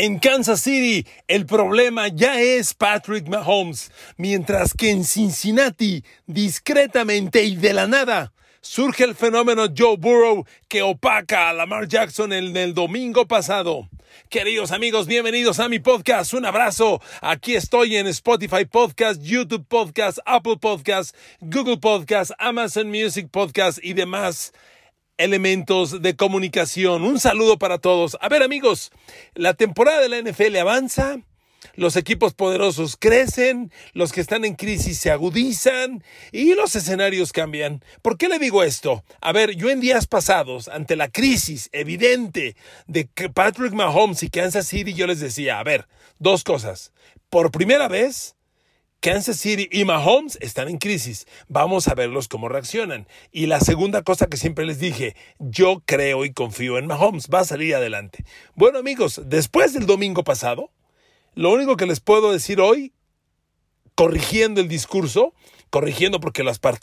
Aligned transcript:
En 0.00 0.20
Kansas 0.20 0.60
City, 0.60 1.04
el 1.26 1.44
problema 1.44 2.06
ya 2.06 2.40
es 2.40 2.72
Patrick 2.72 3.26
Mahomes, 3.26 3.90
mientras 4.16 4.72
que 4.72 4.90
en 4.90 5.02
Cincinnati, 5.02 6.04
discretamente 6.28 7.42
y 7.42 7.56
de 7.56 7.72
la 7.72 7.88
nada, 7.88 8.32
surge 8.60 9.02
el 9.02 9.16
fenómeno 9.16 9.66
Joe 9.76 9.96
Burrow 9.96 10.46
que 10.68 10.82
opaca 10.82 11.48
a 11.48 11.52
Lamar 11.52 11.88
Jackson 11.88 12.32
en 12.32 12.56
el 12.56 12.74
domingo 12.74 13.26
pasado. 13.26 13.88
Queridos 14.28 14.70
amigos, 14.70 15.08
bienvenidos 15.08 15.58
a 15.58 15.68
mi 15.68 15.80
podcast. 15.80 16.32
Un 16.32 16.46
abrazo. 16.46 17.02
Aquí 17.20 17.56
estoy 17.56 17.96
en 17.96 18.06
Spotify 18.06 18.66
Podcast, 18.66 19.20
YouTube 19.20 19.66
Podcast, 19.66 20.20
Apple 20.26 20.58
Podcast, 20.60 21.12
Google 21.40 21.78
Podcast, 21.78 22.30
Amazon 22.38 22.88
Music 22.88 23.30
Podcast 23.32 23.80
y 23.82 23.94
demás 23.94 24.52
elementos 25.18 26.00
de 26.00 26.16
comunicación. 26.16 27.02
Un 27.02 27.20
saludo 27.20 27.58
para 27.58 27.78
todos. 27.78 28.16
A 28.20 28.28
ver 28.28 28.42
amigos, 28.42 28.90
la 29.34 29.54
temporada 29.54 30.00
de 30.00 30.08
la 30.08 30.22
NFL 30.22 30.56
avanza. 30.56 31.20
Los 31.74 31.96
equipos 31.96 32.34
poderosos 32.34 32.96
crecen, 32.96 33.72
los 33.92 34.12
que 34.12 34.20
están 34.20 34.44
en 34.44 34.54
crisis 34.54 34.98
se 34.98 35.10
agudizan 35.10 36.04
y 36.32 36.54
los 36.54 36.76
escenarios 36.76 37.32
cambian. 37.32 37.84
¿Por 38.00 38.16
qué 38.16 38.28
le 38.28 38.38
digo 38.38 38.62
esto? 38.62 39.04
A 39.20 39.32
ver, 39.32 39.56
yo 39.56 39.68
en 39.70 39.80
días 39.80 40.06
pasados, 40.06 40.68
ante 40.68 40.94
la 40.96 41.08
crisis 41.08 41.68
evidente 41.72 42.56
de 42.86 43.08
Patrick 43.34 43.72
Mahomes 43.72 44.22
y 44.22 44.30
Kansas 44.30 44.68
City, 44.68 44.94
yo 44.94 45.06
les 45.06 45.20
decía, 45.20 45.58
a 45.58 45.64
ver, 45.64 45.88
dos 46.18 46.44
cosas. 46.44 46.92
Por 47.28 47.50
primera 47.50 47.88
vez, 47.88 48.36
Kansas 49.00 49.36
City 49.36 49.68
y 49.70 49.84
Mahomes 49.84 50.38
están 50.40 50.68
en 50.68 50.78
crisis. 50.78 51.26
Vamos 51.46 51.86
a 51.86 51.94
verlos 51.94 52.26
cómo 52.26 52.48
reaccionan. 52.48 53.06
Y 53.30 53.46
la 53.46 53.60
segunda 53.60 54.02
cosa 54.02 54.26
que 54.26 54.36
siempre 54.36 54.66
les 54.66 54.80
dije, 54.80 55.14
yo 55.38 55.82
creo 55.86 56.24
y 56.24 56.32
confío 56.32 56.78
en 56.78 56.88
Mahomes, 56.88 57.28
va 57.32 57.40
a 57.40 57.44
salir 57.44 57.76
adelante. 57.76 58.24
Bueno 58.56 58.80
amigos, 58.80 59.20
después 59.26 59.72
del 59.72 59.86
domingo 59.86 60.24
pasado, 60.24 60.72
lo 61.36 61.52
único 61.52 61.76
que 61.76 61.86
les 61.86 62.00
puedo 62.00 62.32
decir 62.32 62.60
hoy, 62.60 62.92
corrigiendo 63.94 64.60
el 64.60 64.66
discurso, 64.66 65.32
corrigiendo 65.70 66.18
porque 66.18 66.42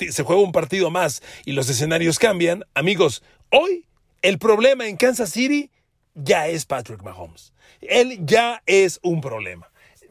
se 0.10 0.24
juega 0.24 0.42
un 0.42 0.54
partido 0.54 0.90
más 0.92 1.22
y 1.44 1.52
los 1.52 1.70
escenarios 1.70 2.18
cambian, 2.18 2.64
amigos, 2.76 3.24
hoy 3.52 3.88
el 4.22 4.40
problema 4.40 4.88
en 4.88 4.96
Kansas 4.96 5.32
City 5.32 5.70
ya 6.14 6.48
es 6.48 6.66
Patrick 6.66 7.04
Mahomes. 7.04 7.52
Él 7.82 8.26
ya 8.26 8.64
es 8.66 9.02
un 9.04 9.20
problema 9.20 9.70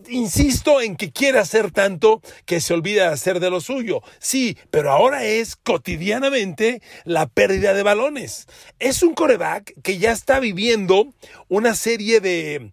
insisto 0.08 0.80
en 0.80 0.96
que 0.96 1.12
quiere 1.12 1.38
hacer 1.38 1.70
tanto 1.70 2.20
que 2.46 2.60
se 2.60 2.74
olvida 2.74 3.08
de 3.08 3.14
hacer 3.14 3.40
de 3.40 3.50
lo 3.50 3.60
suyo. 3.60 4.02
Sí, 4.18 4.56
pero 4.70 4.90
ahora 4.90 5.24
es 5.24 5.56
cotidianamente 5.56 6.82
la 7.04 7.26
pérdida 7.26 7.74
de 7.74 7.82
balones. 7.82 8.46
Es 8.78 9.02
un 9.02 9.14
coreback 9.14 9.74
que 9.82 9.98
ya 9.98 10.12
está 10.12 10.40
viviendo 10.40 11.08
una 11.48 11.74
serie 11.74 12.20
de... 12.20 12.72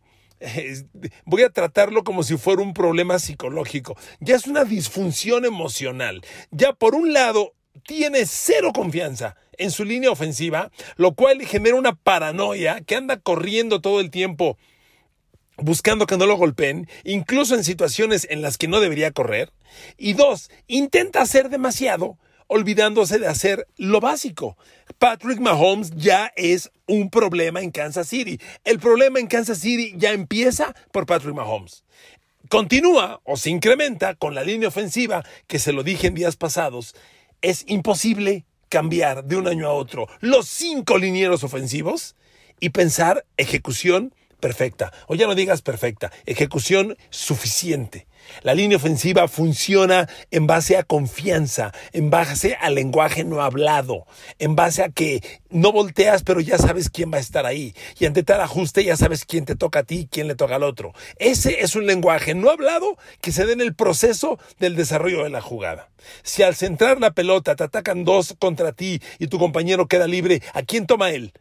voy 1.26 1.44
a 1.44 1.50
tratarlo 1.50 2.04
como 2.04 2.24
si 2.24 2.38
fuera 2.38 2.62
un 2.62 2.74
problema 2.74 3.20
psicológico. 3.20 3.98
Ya 4.20 4.36
es 4.36 4.48
una 4.48 4.64
disfunción 4.64 5.46
emocional. 5.46 6.22
Ya 6.52 6.74
por 6.74 6.96
un 6.96 7.14
lado 7.14 7.54
tiene 7.86 8.26
cero 8.26 8.72
confianza 8.74 9.36
en 9.58 9.72
su 9.72 9.86
línea 9.86 10.12
ofensiva, 10.12 10.72
lo 10.96 11.14
cual 11.14 11.46
genera 11.46 11.76
una 11.76 11.96
paranoia 11.96 12.82
que 12.82 12.96
anda 12.96 13.20
corriendo 13.20 13.82
todo 13.82 14.00
el 14.00 14.10
tiempo 14.10 14.58
buscando 15.58 16.08
que 16.08 16.18
no 16.18 16.26
lo 16.26 16.38
golpeen, 16.38 16.88
incluso 17.04 17.56
en 17.56 17.64
situaciones 17.64 18.28
en 18.30 18.42
las 18.42 18.58
que 18.58 18.68
no 18.68 18.80
debería 18.80 19.12
correr. 19.12 19.52
Y 19.98 20.14
dos, 20.14 20.50
intenta 20.68 21.22
hacer 21.22 21.50
demasiado, 21.50 22.18
olvidándose 22.48 23.20
de 23.20 23.28
hacer 23.28 23.68
lo 23.78 24.02
básico. 24.02 24.58
Patrick 24.98 25.40
Mahomes 25.40 25.92
ya 25.96 26.32
es 26.36 26.70
un 26.86 27.10
problema 27.10 27.62
en 27.62 27.72
Kansas 27.72 28.08
City. 28.08 28.40
El 28.66 28.80
problema 28.80 29.20
en 29.20 29.28
Kansas 29.28 29.60
City 29.60 29.94
ya 29.96 30.12
empieza 30.12 30.76
por 30.92 31.06
Patrick 31.06 31.34
Mahomes. 31.34 31.86
Continúa 32.50 33.22
o 33.24 33.38
se 33.38 33.50
incrementa 33.50 34.16
con 34.16 34.36
la 34.36 34.44
línea 34.44 34.68
ofensiva, 34.68 35.24
que 35.48 35.60
se 35.60 35.72
lo 35.72 35.84
dije 35.84 36.08
en 36.08 36.16
días 36.16 36.36
pasados. 36.36 36.94
Es 37.42 37.64
imposible 37.68 38.46
cambiar 38.68 39.24
de 39.24 39.38
un 39.38 39.48
año 39.48 39.68
a 39.68 39.74
otro 39.74 40.08
los 40.20 40.48
cinco 40.48 40.98
linieros 40.98 41.44
ofensivos 41.44 42.16
y 42.60 42.70
pensar 42.70 43.26
ejecución 43.38 44.14
perfecta. 44.42 44.92
O 45.08 45.16
ya 45.16 45.28
no 45.28 45.36
digas 45.36 45.62
perfecta, 45.62 46.12
ejecución 46.26 46.98
suficiente. 47.10 48.08
La 48.44 48.54
línea 48.54 48.78
ofensiva 48.78 49.28
funciona 49.28 50.08
en 50.32 50.48
base 50.48 50.78
a 50.78 50.84
confianza, 50.84 51.72
en 51.92 52.10
base 52.10 52.56
al 52.60 52.76
lenguaje 52.76 53.24
no 53.24 53.42
hablado, 53.42 54.06
en 54.40 54.56
base 54.56 54.84
a 54.84 54.90
que 54.90 55.22
no 55.50 55.72
volteas 55.72 56.24
pero 56.24 56.40
ya 56.40 56.58
sabes 56.58 56.90
quién 56.90 57.12
va 57.12 57.18
a 57.18 57.22
estar 57.22 57.46
ahí 57.46 57.76
y 58.00 58.06
ante 58.06 58.24
tal 58.24 58.42
ajuste 58.42 58.84
ya 58.84 58.96
sabes 58.96 59.26
quién 59.26 59.46
te 59.46 59.56
toca 59.56 59.80
a 59.80 59.84
ti 59.84 60.00
y 60.00 60.08
quién 60.08 60.28
le 60.28 60.36
toca 60.36 60.56
al 60.56 60.64
otro. 60.64 60.94
Ese 61.18 61.62
es 61.62 61.76
un 61.76 61.86
lenguaje 61.86 62.34
no 62.34 62.50
hablado 62.50 62.98
que 63.22 63.32
se 63.32 63.46
da 63.46 63.54
en 63.54 63.62
el 63.62 63.76
proceso 63.76 64.40
del 64.60 64.76
desarrollo 64.76 65.24
de 65.24 65.30
la 65.30 65.42
jugada. 65.42 65.90
Si 66.24 66.44
al 66.44 66.56
centrar 66.56 67.00
la 67.00 67.12
pelota 67.12 67.56
te 67.56 67.64
atacan 67.64 68.06
dos 68.06 68.36
contra 68.40 68.72
ti 68.72 69.02
y 69.20 69.28
tu 69.28 69.38
compañero 69.40 69.88
queda 69.88 70.08
libre, 70.08 70.42
¿a 70.54 70.64
quién 70.64 70.88
toma 70.88 71.12
él? 71.12 71.34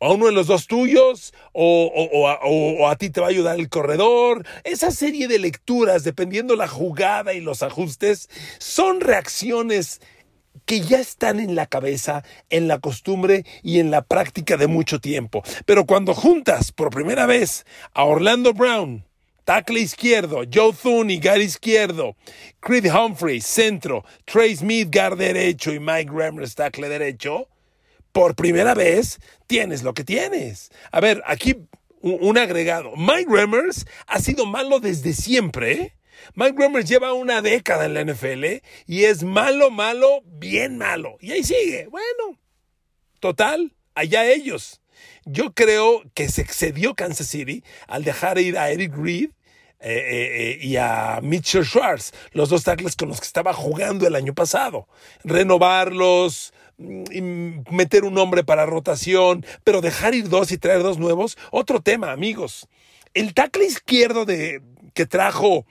A 0.00 0.10
uno 0.10 0.26
de 0.26 0.32
los 0.32 0.46
dos 0.46 0.66
tuyos 0.66 1.34
o, 1.52 2.86
a, 2.88 2.96
ti 2.96 3.10
te 3.10 3.20
va 3.20 3.26
a 3.26 3.30
ayudar 3.30 3.58
el 3.58 3.68
corredor. 3.68 4.46
Esa 4.64 4.90
serie 4.90 5.28
de 5.28 5.38
lecturas, 5.38 6.04
dependiendo 6.04 6.56
la 6.56 6.68
jugada 6.68 7.34
y 7.34 7.40
los 7.40 7.62
ajustes, 7.62 8.28
son 8.58 9.00
reacciones 9.00 10.00
que 10.64 10.80
ya 10.80 10.98
están 10.98 11.40
en 11.40 11.54
la 11.54 11.66
cabeza, 11.66 12.24
en 12.50 12.68
la 12.68 12.78
costumbre 12.78 13.44
y 13.62 13.78
en 13.78 13.90
la 13.90 14.02
práctica 14.02 14.56
de 14.56 14.66
mucho 14.66 15.00
tiempo. 15.00 15.42
Pero 15.64 15.86
cuando 15.86 16.14
juntas 16.14 16.72
por 16.72 16.90
primera 16.90 17.26
vez 17.26 17.64
a 17.94 18.04
Orlando 18.04 18.52
Brown, 18.52 19.04
tackle 19.44 19.80
izquierdo, 19.80 20.42
Joe 20.52 20.74
Thune, 20.74 21.20
guard 21.20 21.40
izquierdo, 21.40 22.16
Creed 22.60 22.92
Humphrey, 22.92 23.40
centro, 23.40 24.04
Trey 24.26 24.54
Smith, 24.54 24.94
guard 24.94 25.16
derecho 25.16 25.72
y 25.72 25.80
Mike 25.80 26.10
Remmers, 26.12 26.54
tackle 26.54 26.88
derecho, 26.88 27.48
por 28.18 28.34
primera 28.34 28.74
vez 28.74 29.20
tienes 29.46 29.84
lo 29.84 29.94
que 29.94 30.02
tienes. 30.02 30.72
A 30.90 30.98
ver, 30.98 31.22
aquí 31.24 31.56
un, 32.00 32.36
agregado. 32.36 32.96
Mike 32.96 33.30
Remmers 33.30 33.86
ha 34.08 34.18
sido 34.18 34.44
malo 34.44 34.80
desde 34.80 35.12
siempre. 35.12 35.94
Mike 36.34 36.56
Remmers 36.58 36.88
lleva 36.88 37.12
una 37.12 37.42
década 37.42 37.84
en 37.84 37.94
la 37.94 38.02
NFL 38.02 38.60
y 38.88 39.04
es 39.04 39.22
malo, 39.22 39.70
malo, 39.70 40.22
bien 40.24 40.78
malo. 40.78 41.16
Y 41.20 41.30
ahí 41.30 41.44
sigue. 41.44 41.86
Bueno, 41.86 42.40
total, 43.20 43.76
allá 43.94 44.28
ellos. 44.28 44.80
Yo 45.24 45.54
creo 45.54 46.02
que 46.12 46.28
se 46.28 46.42
excedió 46.42 46.96
Kansas 46.96 47.28
City 47.28 47.62
al 47.86 48.02
dejar 48.02 48.40
ir 48.40 48.58
a 48.58 48.72
Eric 48.72 48.96
Reed 48.96 49.30
eh, 49.80 49.92
eh, 49.92 50.40
eh, 50.40 50.58
y 50.60 50.74
a 50.74 51.20
Mitchell 51.22 51.64
Schwartz, 51.64 52.12
los 52.32 52.48
dos 52.48 52.64
tackles 52.64 52.96
con 52.96 53.10
los 53.10 53.20
que 53.20 53.28
estaba 53.28 53.52
jugando 53.52 54.08
el 54.08 54.16
año 54.16 54.34
pasado. 54.34 54.88
Renovarlos, 55.22 56.52
meter 56.78 58.04
un 58.04 58.18
hombre 58.18 58.44
para 58.44 58.66
rotación, 58.66 59.44
pero 59.64 59.80
dejar 59.80 60.14
ir 60.14 60.28
dos 60.28 60.52
y 60.52 60.58
traer 60.58 60.82
dos 60.82 60.98
nuevos, 60.98 61.36
otro 61.50 61.80
tema, 61.80 62.12
amigos. 62.12 62.68
El 63.14 63.34
tackle 63.34 63.66
izquierdo 63.66 64.24
de, 64.24 64.62
que 64.94 65.06
trajo 65.06 65.66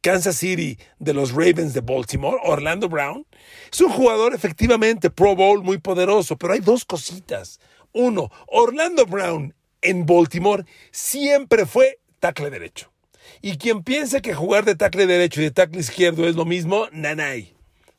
Kansas 0.00 0.36
City 0.36 0.78
de 0.98 1.12
los 1.12 1.32
Ravens 1.32 1.74
de 1.74 1.80
Baltimore, 1.80 2.38
Orlando 2.44 2.88
Brown, 2.88 3.26
es 3.72 3.80
un 3.80 3.90
jugador 3.90 4.34
efectivamente 4.34 5.10
Pro 5.10 5.34
Bowl 5.34 5.62
muy 5.62 5.78
poderoso, 5.78 6.36
pero 6.36 6.54
hay 6.54 6.60
dos 6.60 6.84
cositas. 6.84 7.60
Uno, 7.92 8.30
Orlando 8.46 9.04
Brown 9.04 9.54
en 9.82 10.06
Baltimore 10.06 10.64
siempre 10.90 11.66
fue 11.66 11.98
tackle 12.20 12.50
derecho. 12.50 12.92
Y 13.42 13.58
quien 13.58 13.82
piense 13.82 14.22
que 14.22 14.34
jugar 14.34 14.64
de 14.64 14.76
tackle 14.76 15.06
derecho 15.06 15.40
y 15.40 15.44
de 15.44 15.50
tackle 15.50 15.80
izquierdo 15.80 16.28
es 16.28 16.36
lo 16.36 16.44
mismo, 16.44 16.86
nanay. 16.92 17.55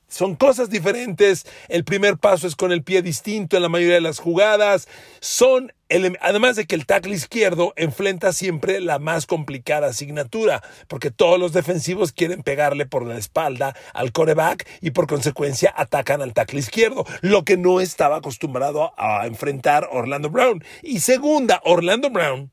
Son 0.08 0.36
cosas 0.36 0.70
diferentes. 0.70 1.46
El 1.68 1.84
primer 1.84 2.18
paso 2.18 2.48
es 2.48 2.56
con 2.56 2.72
el 2.72 2.82
pie 2.82 3.02
distinto 3.02 3.58
en 3.58 3.64
la 3.64 3.70
mayoría 3.70 3.96
de 3.96 4.02
las 4.02 4.20
jugadas. 4.20 4.88
Son, 5.20 5.74
además 6.22 6.56
de 6.56 6.66
que 6.66 6.76
el 6.76 6.86
tackle 6.86 7.14
izquierdo 7.14 7.74
enfrenta 7.76 8.32
siempre 8.32 8.80
la 8.80 9.00
más 9.00 9.26
complicada 9.26 9.88
asignatura, 9.88 10.64
porque 10.88 11.12
todos 11.12 11.38
los 11.38 11.52
defensivos 11.52 12.14
quieren 12.14 12.42
pegarle 12.42 12.86
por 12.86 13.06
la 13.06 13.18
espalda 13.18 13.76
al 13.94 14.14
coreback 14.14 14.66
y 14.82 14.92
por 14.92 15.08
consecuencia 15.08 15.74
atacan 15.76 16.22
al 16.22 16.34
tackle 16.34 16.60
izquierdo, 16.60 17.06
lo 17.22 17.44
que 17.44 17.58
no 17.58 17.82
estaba 17.82 18.18
acostumbrado 18.18 18.94
a 18.98 19.28
enfrentar 19.28 19.90
Orlando 19.92 20.30
Brown. 20.30 20.64
Y 20.84 21.02
segunda, 21.02 21.62
Orlando 21.66 22.10
Brown 22.10 22.52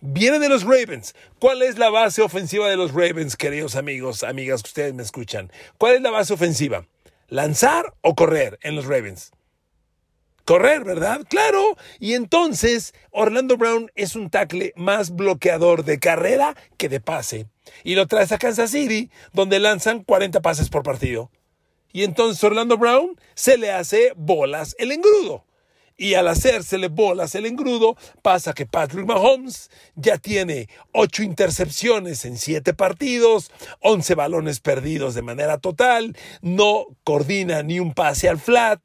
viene 0.00 0.38
de 0.38 0.48
los 0.48 0.64
Ravens. 0.64 1.14
¿Cuál 1.38 1.62
es 1.62 1.78
la 1.78 1.90
base 1.90 2.22
ofensiva 2.22 2.68
de 2.68 2.76
los 2.76 2.92
Ravens, 2.92 3.36
queridos 3.36 3.76
amigos, 3.76 4.22
amigas 4.22 4.62
que 4.62 4.68
ustedes 4.68 4.94
me 4.94 5.02
escuchan? 5.02 5.50
¿Cuál 5.78 5.96
es 5.96 6.02
la 6.02 6.10
base 6.10 6.32
ofensiva? 6.32 6.86
¿Lanzar 7.28 7.94
o 8.00 8.14
correr 8.14 8.58
en 8.62 8.76
los 8.76 8.86
Ravens? 8.86 9.32
Correr, 10.44 10.82
¿verdad? 10.82 11.20
Claro. 11.28 11.76
Y 12.00 12.14
entonces 12.14 12.92
Orlando 13.10 13.56
Brown 13.56 13.90
es 13.94 14.16
un 14.16 14.30
tackle 14.30 14.72
más 14.74 15.14
bloqueador 15.14 15.84
de 15.84 16.00
carrera 16.00 16.56
que 16.76 16.88
de 16.88 17.00
pase. 17.00 17.46
Y 17.84 17.94
lo 17.94 18.06
traes 18.06 18.32
a 18.32 18.38
Kansas 18.38 18.70
City, 18.70 19.10
donde 19.32 19.60
lanzan 19.60 20.02
40 20.02 20.40
pases 20.40 20.68
por 20.68 20.82
partido. 20.82 21.30
Y 21.92 22.02
entonces 22.04 22.42
Orlando 22.42 22.78
Brown 22.78 23.20
se 23.34 23.58
le 23.58 23.70
hace 23.70 24.12
bolas 24.16 24.74
el 24.78 24.92
engrudo. 24.92 25.44
Y 26.00 26.14
al 26.14 26.28
hacérsele 26.28 26.88
bolas 26.88 27.34
el 27.34 27.44
engrudo, 27.44 27.94
pasa 28.22 28.54
que 28.54 28.64
Patrick 28.64 29.04
Mahomes 29.04 29.70
ya 29.96 30.16
tiene 30.16 30.70
ocho 30.92 31.22
intercepciones 31.22 32.24
en 32.24 32.38
siete 32.38 32.72
partidos, 32.72 33.50
once 33.80 34.14
balones 34.14 34.60
perdidos 34.60 35.14
de 35.14 35.20
manera 35.20 35.58
total, 35.58 36.16
no 36.40 36.86
coordina 37.04 37.62
ni 37.62 37.80
un 37.80 37.92
pase 37.92 38.30
al 38.30 38.38
flat, 38.38 38.80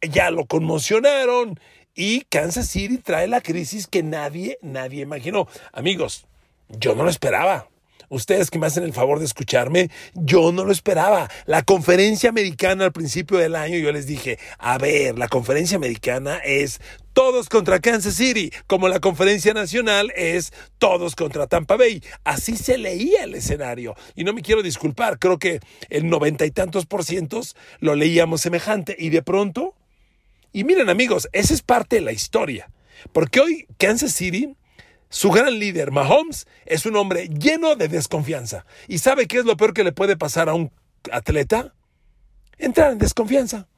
ya 0.00 0.30
lo 0.30 0.46
conmocionaron 0.46 1.60
y 1.94 2.22
Kansas 2.30 2.68
City 2.68 2.96
trae 2.96 3.28
la 3.28 3.42
crisis 3.42 3.86
que 3.86 4.02
nadie, 4.02 4.56
nadie 4.62 5.02
imaginó. 5.02 5.46
Amigos, 5.70 6.26
yo 6.70 6.94
no 6.94 7.04
lo 7.04 7.10
esperaba. 7.10 7.68
Ustedes 8.14 8.48
que 8.48 8.60
me 8.60 8.68
hacen 8.68 8.84
el 8.84 8.92
favor 8.92 9.18
de 9.18 9.24
escucharme, 9.24 9.90
yo 10.14 10.52
no 10.52 10.64
lo 10.64 10.70
esperaba. 10.70 11.28
La 11.46 11.62
conferencia 11.62 12.30
americana 12.30 12.84
al 12.84 12.92
principio 12.92 13.38
del 13.38 13.56
año, 13.56 13.76
yo 13.76 13.90
les 13.90 14.06
dije, 14.06 14.38
a 14.58 14.78
ver, 14.78 15.18
la 15.18 15.26
conferencia 15.26 15.76
americana 15.76 16.38
es 16.38 16.80
todos 17.12 17.48
contra 17.48 17.80
Kansas 17.80 18.14
City, 18.14 18.52
como 18.68 18.86
la 18.88 19.00
conferencia 19.00 19.52
nacional 19.52 20.12
es 20.14 20.52
todos 20.78 21.16
contra 21.16 21.48
Tampa 21.48 21.76
Bay. 21.76 22.04
Así 22.22 22.56
se 22.56 22.78
leía 22.78 23.24
el 23.24 23.34
escenario. 23.34 23.96
Y 24.14 24.22
no 24.22 24.32
me 24.32 24.42
quiero 24.42 24.62
disculpar, 24.62 25.18
creo 25.18 25.40
que 25.40 25.58
el 25.90 26.08
noventa 26.08 26.46
y 26.46 26.52
tantos 26.52 26.86
por 26.86 27.02
cientos 27.02 27.56
lo 27.80 27.96
leíamos 27.96 28.40
semejante. 28.40 28.94
Y 28.96 29.10
de 29.10 29.22
pronto, 29.22 29.74
y 30.52 30.62
miren 30.62 30.88
amigos, 30.88 31.28
esa 31.32 31.52
es 31.52 31.62
parte 31.62 31.96
de 31.96 32.02
la 32.02 32.12
historia. 32.12 32.70
Porque 33.12 33.40
hoy 33.40 33.66
Kansas 33.76 34.12
City, 34.12 34.54
su 35.14 35.30
gran 35.30 35.60
líder, 35.60 35.92
Mahomes, 35.92 36.48
es 36.66 36.86
un 36.86 36.96
hombre 36.96 37.28
lleno 37.28 37.76
de 37.76 37.86
desconfianza. 37.86 38.66
¿Y 38.88 38.98
sabe 38.98 39.28
qué 39.28 39.38
es 39.38 39.44
lo 39.44 39.56
peor 39.56 39.72
que 39.72 39.84
le 39.84 39.92
puede 39.92 40.16
pasar 40.16 40.48
a 40.48 40.54
un 40.54 40.72
atleta? 41.12 41.72
Entrar 42.58 42.90
en 42.90 42.98
desconfianza. 42.98 43.68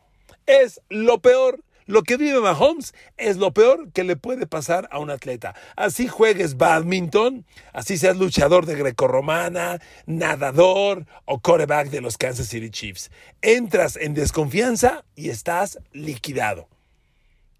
Es 0.46 0.80
lo 0.88 1.20
peor. 1.20 1.62
Lo 1.84 2.04
que 2.04 2.16
vive 2.16 2.40
Mahomes 2.40 2.94
es 3.18 3.36
lo 3.36 3.52
peor 3.52 3.92
que 3.92 4.02
le 4.02 4.16
puede 4.16 4.46
pasar 4.46 4.88
a 4.90 4.98
un 4.98 5.10
atleta. 5.10 5.54
Así 5.76 6.08
juegues 6.08 6.56
badminton, 6.56 7.44
así 7.74 7.98
seas 7.98 8.16
luchador 8.16 8.64
de 8.64 8.76
grecorromana, 8.76 9.78
nadador 10.06 11.04
o 11.26 11.40
quarterback 11.40 11.90
de 11.90 12.00
los 12.00 12.16
Kansas 12.16 12.48
City 12.48 12.70
Chiefs. 12.70 13.10
Entras 13.42 13.96
en 13.96 14.14
desconfianza 14.14 15.04
y 15.14 15.28
estás 15.28 15.80
liquidado. 15.92 16.66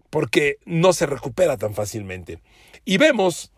Porque 0.09 0.57
no 0.65 0.93
se 0.93 1.05
recupera 1.05 1.57
tan 1.57 1.75
fácilmente. 1.75 2.39
Y 2.83 2.97
vemos 2.97 3.51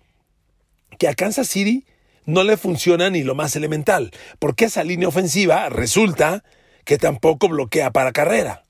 que 0.98 1.08
a 1.08 1.14
Kansas 1.14 1.48
City 1.48 1.86
no 2.26 2.44
le 2.44 2.58
funciona 2.58 3.10
ni 3.10 3.24
lo 3.24 3.36
más 3.36 3.56
elemental, 3.56 4.12
porque 4.40 4.66
esa 4.66 4.84
línea 4.84 5.08
ofensiva 5.08 5.70
resulta 5.70 6.44
que 6.86 6.98
tampoco 6.98 7.50
bloquea 7.50 7.92
para 7.92 8.12
carrera 8.12 8.64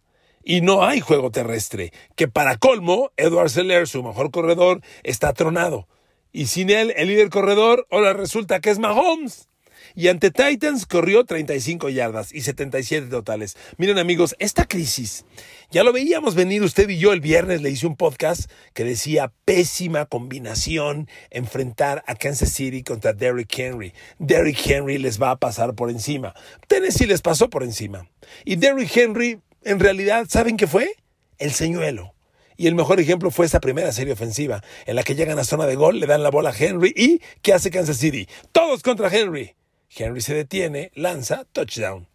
y 0.43 0.61
no 0.61 0.83
hay 0.83 0.99
juego 0.99 1.31
terrestre, 1.31 1.93
que 2.15 2.27
para 2.27 2.57
colmo, 2.57 3.11
Edward 3.17 3.49
Seller, 3.49 3.87
su 3.87 4.01
mejor 4.03 4.31
corredor, 4.31 4.81
está 5.03 5.33
tronado. 5.33 5.87
Y 6.31 6.47
sin 6.47 6.69
él, 6.69 6.93
el 6.95 7.07
líder 7.07 7.29
corredor, 7.29 7.87
ahora 7.91 8.13
resulta 8.13 8.59
que 8.59 8.69
es 8.69 8.79
Mahomes. 8.79 9.47
Y 9.95 10.07
ante 10.07 10.31
Titans 10.31 10.85
corrió 10.85 11.25
35 11.25 11.89
yardas 11.89 12.33
y 12.33 12.41
77 12.41 13.07
totales. 13.07 13.57
Miren 13.77 13.97
amigos, 13.97 14.35
esta 14.39 14.65
crisis 14.65 15.25
ya 15.71 15.83
lo 15.83 15.93
veíamos 15.93 16.35
venir 16.35 16.63
usted 16.63 16.89
y 16.89 16.97
yo 16.97 17.13
el 17.13 17.21
viernes, 17.21 17.61
le 17.61 17.69
hice 17.69 17.85
un 17.85 17.95
podcast 17.95 18.49
que 18.73 18.83
decía 18.83 19.31
pésima 19.45 20.05
combinación 20.05 21.07
enfrentar 21.29 22.03
a 22.07 22.15
Kansas 22.15 22.49
City 22.49 22.83
contra 22.83 23.13
Derrick 23.13 23.57
Henry. 23.57 23.93
Derrick 24.17 24.65
Henry 24.65 24.97
les 24.97 25.21
va 25.21 25.31
a 25.31 25.35
pasar 25.37 25.75
por 25.75 25.89
encima. 25.89 26.33
Tennessee 26.67 27.05
les 27.05 27.21
pasó 27.21 27.49
por 27.49 27.63
encima. 27.63 28.09
Y 28.45 28.55
Derrick 28.55 28.95
Henry 28.95 29.39
en 29.63 29.79
realidad, 29.79 30.25
¿saben 30.29 30.57
qué 30.57 30.67
fue? 30.67 30.95
El 31.37 31.51
señuelo. 31.51 32.13
Y 32.57 32.67
el 32.67 32.75
mejor 32.75 32.99
ejemplo 32.99 33.31
fue 33.31 33.45
esa 33.45 33.61
primera 33.61 33.91
serie 33.91 34.13
ofensiva, 34.13 34.61
en 34.85 34.95
la 34.95 35.03
que 35.03 35.15
llegan 35.15 35.39
a 35.39 35.43
zona 35.43 35.65
de 35.65 35.75
gol, 35.75 35.99
le 35.99 36.07
dan 36.07 36.23
la 36.23 36.29
bola 36.29 36.49
a 36.49 36.55
Henry 36.57 36.93
y 36.95 37.21
¿qué 37.41 37.53
hace 37.53 37.71
Kansas 37.71 37.97
City? 37.97 38.27
Todos 38.51 38.83
contra 38.83 39.07
Henry. 39.07 39.55
Henry 39.95 40.21
se 40.21 40.33
detiene, 40.33 40.91
lanza, 40.95 41.45
touchdown. 41.51 42.07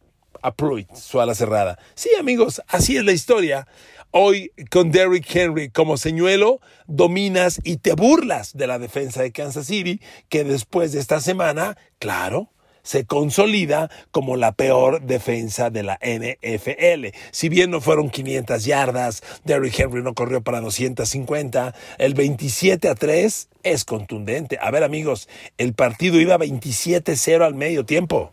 A 0.43 0.55
Pruitt, 0.55 0.95
su 0.95 1.21
ala 1.21 1.35
cerrada. 1.35 1.79
Sí, 1.95 2.11
amigos, 2.19 2.63
así 2.69 2.97
es 2.97 3.05
la 3.05 3.13
historia. 3.13 3.67
Hoy, 4.11 4.53
con 4.71 4.93
Derrick 4.93 5.35
Henry 5.35 5.71
como 5.71 5.97
señuelo, 5.97 6.61
dominas 6.87 7.61
y 7.65 7.79
te 7.79 7.95
burlas 7.95 8.57
de 8.57 8.67
la 8.67 8.79
defensa 8.79 9.23
de 9.23 9.33
Kansas 9.33 9.67
City, 9.67 10.01
que 10.29 10.45
después 10.45 10.93
de 10.93 11.01
esta 11.01 11.21
semana, 11.21 11.77
claro, 11.99 12.51
se 12.85 13.07
consolida 13.07 13.91
como 14.13 14.37
la 14.37 14.53
peor 14.53 15.03
defensa 15.03 15.71
de 15.71 15.83
la 15.83 15.99
NFL. 16.01 17.17
Si 17.33 17.49
bien 17.49 17.71
no 17.71 17.81
fueron 17.81 18.11
500 18.11 18.65
yardas, 18.65 19.23
Derrick 19.45 19.81
Henry 19.81 20.03
no 20.03 20.15
corrió 20.15 20.43
para 20.43 20.61
250, 20.61 21.75
el 21.99 22.15
27 22.15 22.89
a 22.89 22.95
3 22.95 23.49
es 23.65 23.85
contundente. 23.85 24.59
A 24.61 24.71
ver 24.71 24.85
amigos, 24.85 25.29
el 25.59 25.73
partido 25.73 26.21
iba 26.21 26.39
27-0 26.39 27.45
al 27.45 27.55
medio 27.55 27.85
tiempo 27.85 28.31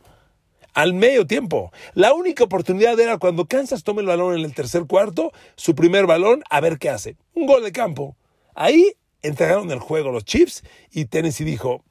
al 0.74 0.94
medio 0.94 1.28
tiempo. 1.28 1.74
La 1.96 2.14
única 2.14 2.46
oportunidad 2.46 2.98
era 2.98 3.18
cuando 3.18 3.46
Kansas 3.46 3.84
tome 3.84 4.00
el 4.00 4.08
balón 4.08 4.40
en 4.40 4.46
el 4.46 4.56
tercer 4.56 4.86
cuarto, 4.86 5.34
su 5.58 5.76
primer 5.76 6.06
balón, 6.06 6.44
a 6.50 6.62
ver 6.62 6.80
qué 6.80 6.90
hace. 6.90 7.18
Un 7.34 7.46
gol 7.46 7.62
de 7.62 7.74
campo. 7.74 8.16
Ahí 8.56 8.94
entregaron 9.22 9.70
el 9.72 9.80
juego 9.80 10.12
los 10.12 10.24
Chiefs 10.24 10.64
y 10.90 11.08
Tennessee 11.08 11.44
dijo, 11.44 11.84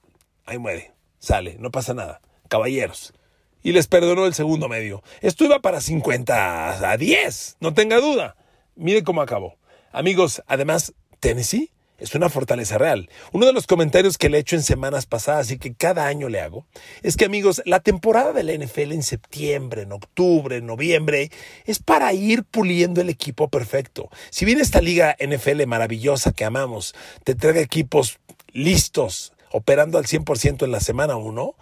ahí 0.47 0.57
muere, 0.57 0.93
sale, 1.19 1.57
no 1.59 1.71
pasa 1.71 1.93
nada 1.93 2.23
caballeros. 2.51 3.15
Y 3.63 3.73
les 3.73 3.87
perdonó 3.87 4.27
el 4.27 4.35
segundo 4.35 4.69
medio. 4.69 5.03
Esto 5.23 5.47
iba 5.47 5.61
para 5.61 5.81
50 5.81 6.91
a 6.91 6.97
10, 6.99 7.57
no 7.61 7.73
tenga 7.73 7.99
duda. 7.99 8.37
Mire 8.77 9.03
cómo 9.03 9.23
acabó. 9.23 9.57
Amigos, 9.93 10.43
además, 10.47 10.93
Tennessee 11.21 11.71
es 12.01 12.15
una 12.15 12.31
fortaleza 12.31 12.79
real. 12.79 13.11
Uno 13.33 13.47
de 13.47 13.53
los 13.53 13.67
comentarios 13.67 14.17
que 14.17 14.31
le 14.31 14.39
he 14.39 14.41
hecho 14.41 14.57
en 14.57 14.63
semanas 14.63 15.07
pasadas 15.07 15.51
y 15.51 15.59
que 15.59 15.75
cada 15.75 16.07
año 16.07 16.29
le 16.29 16.41
hago 16.41 16.67
es 17.03 17.17
que, 17.17 17.27
amigos, 17.27 17.63
la 17.67 17.81
temporada 17.81 18.33
de 18.33 18.43
la 18.43 18.55
NFL 18.55 18.93
en 18.93 19.03
septiembre, 19.03 19.83
en 19.83 19.93
octubre, 19.93 20.57
en 20.57 20.67
noviembre, 20.67 21.31
es 21.67 21.79
para 21.79 22.13
ir 22.15 22.45
puliendo 22.45 23.03
el 23.03 23.11
equipo 23.11 23.49
perfecto. 23.49 24.09
Si 24.31 24.45
bien 24.47 24.61
esta 24.61 24.81
liga 24.81 25.17
NFL 25.21 25.67
maravillosa 25.67 26.33
que 26.33 26.47
amamos 26.47 26.95
te 27.25 27.35
trae 27.35 27.61
equipos 27.61 28.19
listos, 28.53 29.35
operando 29.53 29.99
al 29.99 30.07
100% 30.07 30.65
en 30.65 30.73
la 30.73 30.81
semana 30.81 31.17
1, 31.17 31.55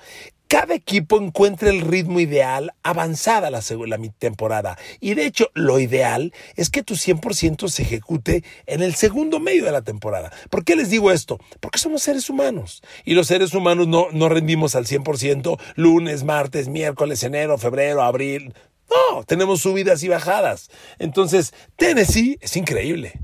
cada 0.48 0.74
equipo 0.74 1.18
encuentra 1.18 1.68
el 1.68 1.82
ritmo 1.82 2.20
ideal 2.20 2.72
avanzada 2.82 3.50
la, 3.50 3.60
la 3.86 3.98
temporada. 4.18 4.78
Y 4.98 5.12
de 5.12 5.26
hecho, 5.26 5.50
lo 5.52 5.78
ideal 5.78 6.32
es 6.56 6.70
que 6.70 6.82
tu 6.82 6.94
100% 6.94 7.68
se 7.68 7.82
ejecute 7.82 8.42
en 8.66 8.82
el 8.82 8.94
segundo 8.94 9.40
medio 9.40 9.66
de 9.66 9.72
la 9.72 9.82
temporada. 9.82 10.32
¿Por 10.48 10.64
qué 10.64 10.74
les 10.74 10.88
digo 10.88 11.10
esto? 11.12 11.38
Porque 11.60 11.78
somos 11.78 12.02
seres 12.02 12.30
humanos. 12.30 12.82
Y 13.04 13.12
los 13.14 13.26
seres 13.26 13.52
humanos 13.52 13.88
no, 13.88 14.06
no 14.10 14.30
rendimos 14.30 14.74
al 14.74 14.86
100% 14.86 15.60
lunes, 15.76 16.24
martes, 16.24 16.68
miércoles, 16.68 17.22
enero, 17.22 17.58
febrero, 17.58 18.02
abril. 18.02 18.54
No, 18.88 19.24
tenemos 19.24 19.60
subidas 19.60 20.02
y 20.02 20.08
bajadas. 20.08 20.70
Entonces, 20.98 21.52
Tennessee 21.76 22.38
es 22.40 22.56
increíble. 22.56 23.20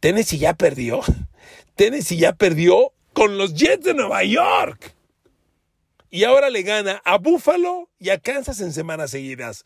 Tennessee 0.00 0.38
ya 0.38 0.52
perdió. 0.52 1.00
Tennessee 1.76 2.18
ya 2.18 2.34
perdió 2.34 2.92
con 3.14 3.38
los 3.38 3.54
Jets 3.54 3.84
de 3.84 3.94
Nueva 3.94 4.22
York 4.22 4.97
y 6.10 6.24
ahora 6.24 6.50
le 6.50 6.62
gana 6.62 7.02
a 7.04 7.18
Buffalo 7.18 7.88
y 7.98 8.10
a 8.10 8.18
Kansas 8.18 8.60
en 8.60 8.72
semanas 8.72 9.10
seguidas. 9.10 9.64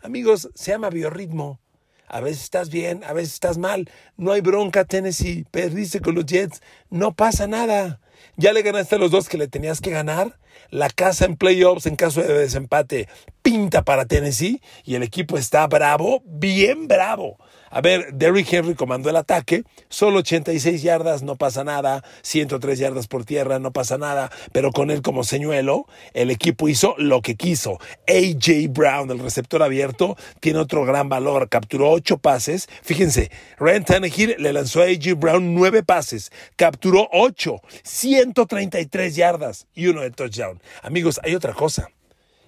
Amigos, 0.00 0.48
se 0.54 0.72
llama 0.72 0.90
biorritmo. 0.90 1.60
A 2.08 2.20
veces 2.20 2.44
estás 2.44 2.68
bien, 2.70 3.04
a 3.04 3.12
veces 3.12 3.34
estás 3.34 3.58
mal. 3.58 3.90
No 4.16 4.32
hay 4.32 4.40
bronca, 4.40 4.84
Tennessee. 4.84 5.46
Perdiste 5.50 6.00
con 6.00 6.14
los 6.14 6.26
Jets. 6.26 6.60
No 6.90 7.14
pasa 7.14 7.46
nada. 7.46 8.00
Ya 8.36 8.52
le 8.52 8.62
ganaste 8.62 8.96
a 8.96 8.98
los 8.98 9.10
dos 9.10 9.28
que 9.28 9.38
le 9.38 9.48
tenías 9.48 9.80
que 9.80 9.90
ganar. 9.90 10.38
La 10.70 10.90
casa 10.90 11.24
en 11.24 11.36
playoffs 11.36 11.86
en 11.86 11.96
caso 11.96 12.22
de 12.22 12.34
desempate 12.34 13.08
pinta 13.42 13.82
para 13.82 14.06
Tennessee 14.06 14.60
y 14.84 14.94
el 14.94 15.02
equipo 15.02 15.36
está 15.36 15.66
bravo, 15.66 16.22
bien 16.24 16.88
bravo. 16.88 17.38
A 17.74 17.80
ver, 17.80 18.12
Derrick 18.12 18.52
Henry 18.52 18.74
comandó 18.74 19.08
el 19.08 19.16
ataque, 19.16 19.64
solo 19.88 20.18
86 20.18 20.82
yardas, 20.82 21.22
no 21.22 21.36
pasa 21.36 21.64
nada, 21.64 22.04
103 22.20 22.78
yardas 22.78 23.06
por 23.06 23.24
tierra, 23.24 23.58
no 23.58 23.72
pasa 23.72 23.96
nada, 23.96 24.30
pero 24.52 24.72
con 24.72 24.90
él 24.90 25.00
como 25.00 25.24
señuelo, 25.24 25.86
el 26.12 26.30
equipo 26.30 26.68
hizo 26.68 26.94
lo 26.98 27.22
que 27.22 27.34
quiso. 27.34 27.78
AJ 28.06 28.68
Brown, 28.68 29.10
el 29.10 29.20
receptor 29.20 29.62
abierto, 29.62 30.18
tiene 30.40 30.58
otro 30.58 30.84
gran 30.84 31.08
valor, 31.08 31.48
capturó 31.48 31.90
8 31.92 32.18
pases. 32.18 32.68
Fíjense, 32.82 33.30
Ryan 33.58 33.84
Tannehill 33.84 34.36
le 34.38 34.52
lanzó 34.52 34.82
a 34.82 34.84
AJ 34.84 35.14
Brown 35.16 35.54
9 35.54 35.82
pases, 35.82 36.30
capturó 36.56 37.08
8, 37.10 37.62
133 37.84 39.16
yardas 39.16 39.66
y 39.74 39.86
uno 39.86 40.02
de 40.02 40.10
touchdown. 40.10 40.60
Amigos, 40.82 41.20
hay 41.24 41.34
otra 41.34 41.54
cosa. 41.54 41.88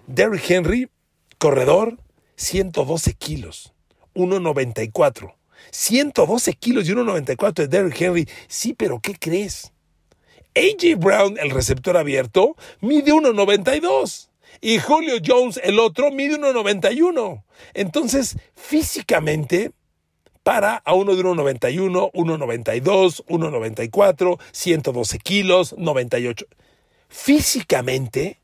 Derrick 0.06 0.50
Henry, 0.50 0.88
corredor, 1.38 1.98
112 2.36 3.14
kilos. 3.14 3.72
1.94. 4.14 5.34
112 5.70 6.52
kilos 6.54 6.88
y 6.88 6.92
1.94 6.92 7.54
de 7.54 7.68
Derrick 7.68 8.00
Henry. 8.00 8.28
Sí, 8.48 8.74
pero 8.74 9.00
¿qué 9.00 9.14
crees? 9.18 9.72
AJ 10.54 10.96
Brown, 10.98 11.36
el 11.38 11.50
receptor 11.50 11.96
abierto, 11.96 12.56
mide 12.80 13.12
1.92. 13.12 14.28
Y 14.60 14.78
Julio 14.78 15.16
Jones, 15.24 15.60
el 15.62 15.80
otro, 15.80 16.10
mide 16.12 16.38
1.91. 16.38 17.42
Entonces, 17.74 18.36
físicamente, 18.54 19.72
para 20.44 20.76
a 20.76 20.94
uno 20.94 21.16
de 21.16 21.22
1,91, 21.22 22.12
1,92, 22.12 23.24
1,94, 23.26 24.38
112 24.52 25.18
kilos, 25.18 25.74
98. 25.76 26.46
Físicamente, 27.08 28.38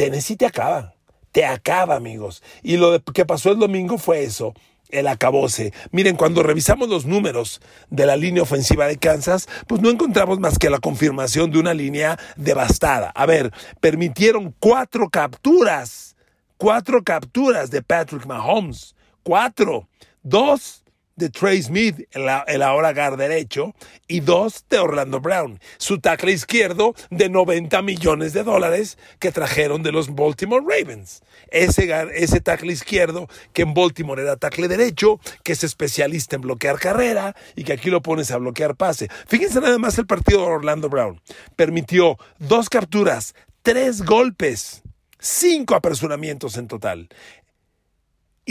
Tennessee 0.00 0.36
te 0.36 0.46
acaba. 0.46 0.94
Te 1.30 1.44
acaba, 1.44 1.94
amigos. 1.94 2.42
Y 2.62 2.78
lo 2.78 3.04
que 3.04 3.26
pasó 3.26 3.52
el 3.52 3.58
domingo 3.58 3.98
fue 3.98 4.24
eso 4.24 4.54
el 4.88 5.06
acabose. 5.08 5.74
Miren, 5.92 6.16
cuando 6.16 6.42
revisamos 6.42 6.88
los 6.88 7.04
números 7.04 7.60
de 7.90 8.06
la 8.06 8.16
línea 8.16 8.42
ofensiva 8.42 8.86
de 8.86 8.96
Kansas, 8.96 9.46
pues 9.68 9.82
no 9.82 9.90
encontramos 9.90 10.40
más 10.40 10.58
que 10.58 10.70
la 10.70 10.78
confirmación 10.78 11.50
de 11.50 11.58
una 11.58 11.74
línea 11.74 12.18
devastada. 12.36 13.10
A 13.10 13.26
ver, 13.26 13.52
permitieron 13.80 14.54
cuatro 14.58 15.10
capturas, 15.10 16.16
cuatro 16.56 17.04
capturas 17.04 17.70
de 17.70 17.82
Patrick 17.82 18.24
Mahomes, 18.24 18.96
cuatro, 19.22 19.86
dos 20.22 20.82
de 21.20 21.30
Trey 21.30 21.62
Smith, 21.62 22.08
el, 22.12 22.62
ahora 22.62 22.92
guard 22.92 23.18
derecho, 23.18 23.74
y 24.08 24.20
dos 24.20 24.64
de 24.68 24.78
Orlando 24.78 25.20
Brown, 25.20 25.60
su 25.76 26.00
tackle 26.00 26.32
izquierdo 26.32 26.94
de 27.10 27.28
90 27.28 27.82
millones 27.82 28.32
de 28.32 28.42
dólares 28.42 28.98
que 29.18 29.30
trajeron 29.30 29.82
de 29.82 29.92
los 29.92 30.12
Baltimore 30.14 30.64
Ravens. 30.66 31.22
Ese, 31.50 31.92
ese 32.14 32.40
tackle 32.40 32.72
izquierdo 32.72 33.28
que 33.52 33.62
en 33.62 33.74
Baltimore 33.74 34.22
era 34.22 34.36
tackle 34.36 34.66
derecho, 34.66 35.20
que 35.44 35.52
es 35.52 35.62
especialista 35.62 36.36
en 36.36 36.42
bloquear 36.42 36.78
carrera 36.78 37.36
y 37.54 37.64
que 37.64 37.74
aquí 37.74 37.90
lo 37.90 38.00
pones 38.00 38.30
a 38.30 38.38
bloquear 38.38 38.74
pase. 38.74 39.08
Fíjense 39.26 39.60
nada 39.60 39.78
más 39.78 39.98
el 39.98 40.06
partido 40.06 40.40
de 40.40 40.46
Orlando 40.46 40.88
Brown. 40.88 41.20
Permitió 41.54 42.16
dos 42.38 42.70
capturas, 42.70 43.34
tres 43.62 44.02
golpes, 44.02 44.82
cinco 45.18 45.74
apresuramientos 45.74 46.56
en 46.56 46.66
total. 46.66 47.08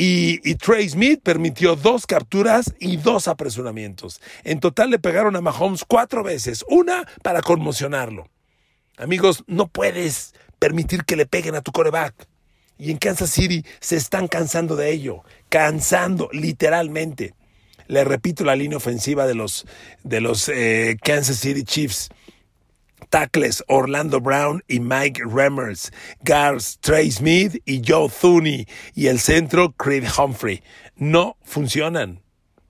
Y, 0.01 0.55
Trey 0.55 0.87
Smith 0.87 1.19
permitió 1.21 1.75
dos 1.75 2.07
capturas 2.07 2.73
y 2.79 2.95
dos 2.95 3.27
apresuramientos. 3.27 4.21
En 4.45 4.61
total 4.61 4.91
le 4.91 4.97
pegaron 4.97 5.35
a 5.35 5.41
Mahomes 5.41 5.83
cuatro 5.85 6.23
veces, 6.23 6.63
una 6.69 7.05
para 7.21 7.41
conmocionarlo. 7.41 8.29
Amigos, 8.95 9.43
no 9.45 9.67
puedes 9.67 10.33
permitir 10.57 11.03
que 11.03 11.17
le 11.17 11.25
peguen 11.25 11.55
a 11.55 11.61
tu 11.61 11.73
coreback. 11.73 12.15
Y 12.77 12.91
en 12.91 12.97
Kansas 12.97 13.29
City 13.29 13.65
se 13.81 13.97
están 13.97 14.29
cansando 14.29 14.77
de 14.77 14.89
ello, 14.89 15.25
cansando 15.49 16.29
literalmente. 16.31 17.33
Le 17.87 18.05
repito 18.05 18.45
la 18.45 18.55
línea 18.55 18.77
ofensiva 18.77 19.27
de 19.27 19.35
los, 19.35 19.65
de 20.05 20.21
los 20.21 20.47
eh, 20.47 20.95
Kansas 21.03 21.35
City 21.41 21.65
Chiefs 21.65 22.07
tackles 23.09 23.63
Orlando 23.67 24.19
Brown 24.19 24.63
y 24.67 24.79
Mike 24.79 25.21
Remmers, 25.25 25.91
guards 26.21 26.77
Trey 26.79 27.11
Smith 27.11 27.61
y 27.65 27.81
Joe 27.85 28.09
Thuney 28.09 28.67
y 28.93 29.07
el 29.07 29.19
centro 29.19 29.71
Creed 29.73 30.05
Humphrey. 30.17 30.63
No 30.95 31.37
funcionan. 31.43 32.21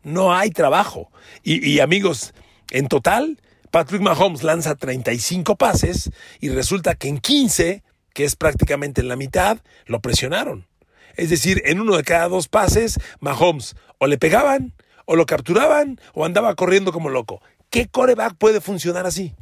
No 0.03 0.33
hay 0.33 0.49
trabajo. 0.49 1.11
Y, 1.43 1.79
amigos, 1.79 2.33
en 2.71 2.87
total, 2.87 3.41
Patrick 3.71 4.01
Mahomes 4.01 4.43
lanza 4.43 4.75
35 4.75 5.55
pases 5.57 6.09
y 6.39 6.49
resulta 6.49 6.95
que 6.95 7.09
en 7.09 7.19
15, 7.19 7.83
que 8.13 8.23
es 8.23 8.35
prácticamente 8.35 9.01
en 9.01 9.09
la 9.09 9.15
mitad, 9.15 9.59
lo 9.85 9.99
presionaron. 9.99 10.67
Es 11.15 11.29
decir, 11.29 11.61
en 11.65 11.81
uno 11.81 11.97
de 11.97 12.03
cada 12.03 12.29
dos 12.29 12.47
pases, 12.47 12.99
Mahomes 13.19 13.75
o 13.97 14.07
le 14.07 14.17
pegaban, 14.17 14.73
o 15.05 15.15
lo 15.15 15.25
capturaban, 15.25 15.99
o 16.13 16.23
andaba 16.23 16.55
corriendo 16.55 16.93
como 16.93 17.09
loco. 17.09 17.41
¿Qué 17.69 17.87
coreback 17.87 18.35
puede 18.37 18.61
funcionar 18.61 19.05
así? 19.05 19.35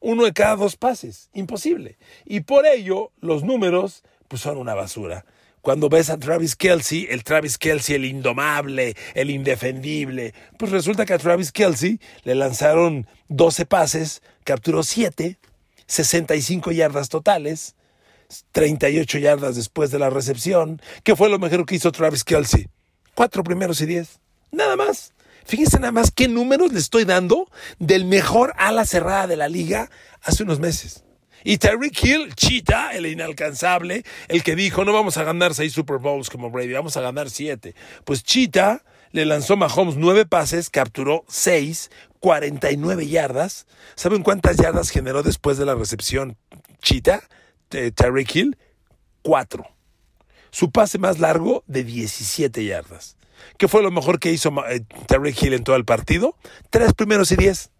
Uno 0.00 0.24
de 0.24 0.32
cada 0.32 0.56
dos 0.56 0.76
pases. 0.76 1.30
Imposible. 1.32 1.98
Y 2.24 2.40
por 2.40 2.66
ello, 2.66 3.12
los 3.20 3.44
números 3.44 4.02
pues, 4.28 4.42
son 4.42 4.58
una 4.58 4.74
basura. 4.74 5.24
Cuando 5.60 5.88
ves 5.88 6.08
a 6.08 6.18
Travis 6.18 6.56
Kelsey, 6.56 7.08
el 7.10 7.24
Travis 7.24 7.58
Kelsey, 7.58 7.96
el 7.96 8.04
indomable, 8.04 8.94
el 9.14 9.30
indefendible, 9.30 10.32
pues 10.56 10.70
resulta 10.70 11.04
que 11.04 11.14
a 11.14 11.18
Travis 11.18 11.52
Kelsey 11.52 12.00
le 12.22 12.34
lanzaron 12.34 13.06
12 13.28 13.66
pases, 13.66 14.22
capturó 14.44 14.82
7, 14.82 15.36
65 15.86 16.72
yardas 16.72 17.08
totales, 17.08 17.74
38 18.52 19.18
yardas 19.18 19.56
después 19.56 19.90
de 19.90 19.98
la 19.98 20.10
recepción. 20.10 20.80
¿Qué 21.02 21.16
fue 21.16 21.28
lo 21.28 21.38
mejor 21.38 21.66
que 21.66 21.74
hizo 21.74 21.92
Travis 21.92 22.24
Kelsey? 22.24 22.68
Cuatro 23.14 23.42
primeros 23.42 23.80
y 23.80 23.86
diez. 23.86 24.20
Nada 24.52 24.76
más. 24.76 25.12
Fíjense 25.48 25.80
nada 25.80 25.92
más 25.92 26.10
qué 26.10 26.28
números 26.28 26.74
le 26.74 26.78
estoy 26.78 27.06
dando 27.06 27.50
del 27.78 28.04
mejor 28.04 28.52
ala 28.58 28.84
cerrada 28.84 29.26
de 29.26 29.38
la 29.38 29.48
liga 29.48 29.90
hace 30.20 30.42
unos 30.42 30.60
meses. 30.60 31.04
Y 31.42 31.56
Terry 31.56 31.90
Hill, 31.90 32.34
Cheetah, 32.34 32.90
el 32.90 33.06
inalcanzable, 33.06 34.04
el 34.28 34.42
que 34.42 34.54
dijo, 34.54 34.84
no 34.84 34.92
vamos 34.92 35.16
a 35.16 35.24
ganar 35.24 35.54
seis 35.54 35.72
Super 35.72 35.96
Bowls 35.96 36.28
como 36.28 36.50
Brady, 36.50 36.74
vamos 36.74 36.98
a 36.98 37.00
ganar 37.00 37.30
siete. 37.30 37.74
Pues 38.04 38.24
Cheetah 38.24 38.84
le 39.12 39.24
lanzó 39.24 39.54
a 39.54 39.56
Mahomes 39.56 39.96
nueve 39.96 40.26
pases, 40.26 40.68
capturó 40.68 41.24
seis, 41.28 41.90
49 42.20 43.08
yardas. 43.08 43.66
¿Saben 43.94 44.22
cuántas 44.22 44.58
yardas 44.58 44.90
generó 44.90 45.22
después 45.22 45.56
de 45.56 45.64
la 45.64 45.74
recepción 45.74 46.36
Cheetah, 46.82 47.22
de 47.70 47.90
Terry 47.90 48.26
Hill? 48.30 48.58
Cuatro. 49.22 49.66
Su 50.50 50.70
pase 50.72 50.98
más 50.98 51.20
largo 51.20 51.64
de 51.66 51.84
17 51.84 52.66
yardas. 52.66 53.17
¿Qué 53.56 53.68
fue 53.68 53.82
lo 53.82 53.90
mejor 53.90 54.18
que 54.18 54.32
hizo 54.32 54.52
eh, 54.68 54.82
Terry 55.06 55.34
Hill 55.38 55.54
en 55.54 55.64
todo 55.64 55.76
el 55.76 55.84
partido? 55.84 56.36
Tres 56.70 56.92
primeros 56.94 57.32
y 57.32 57.36
diez. 57.36 57.70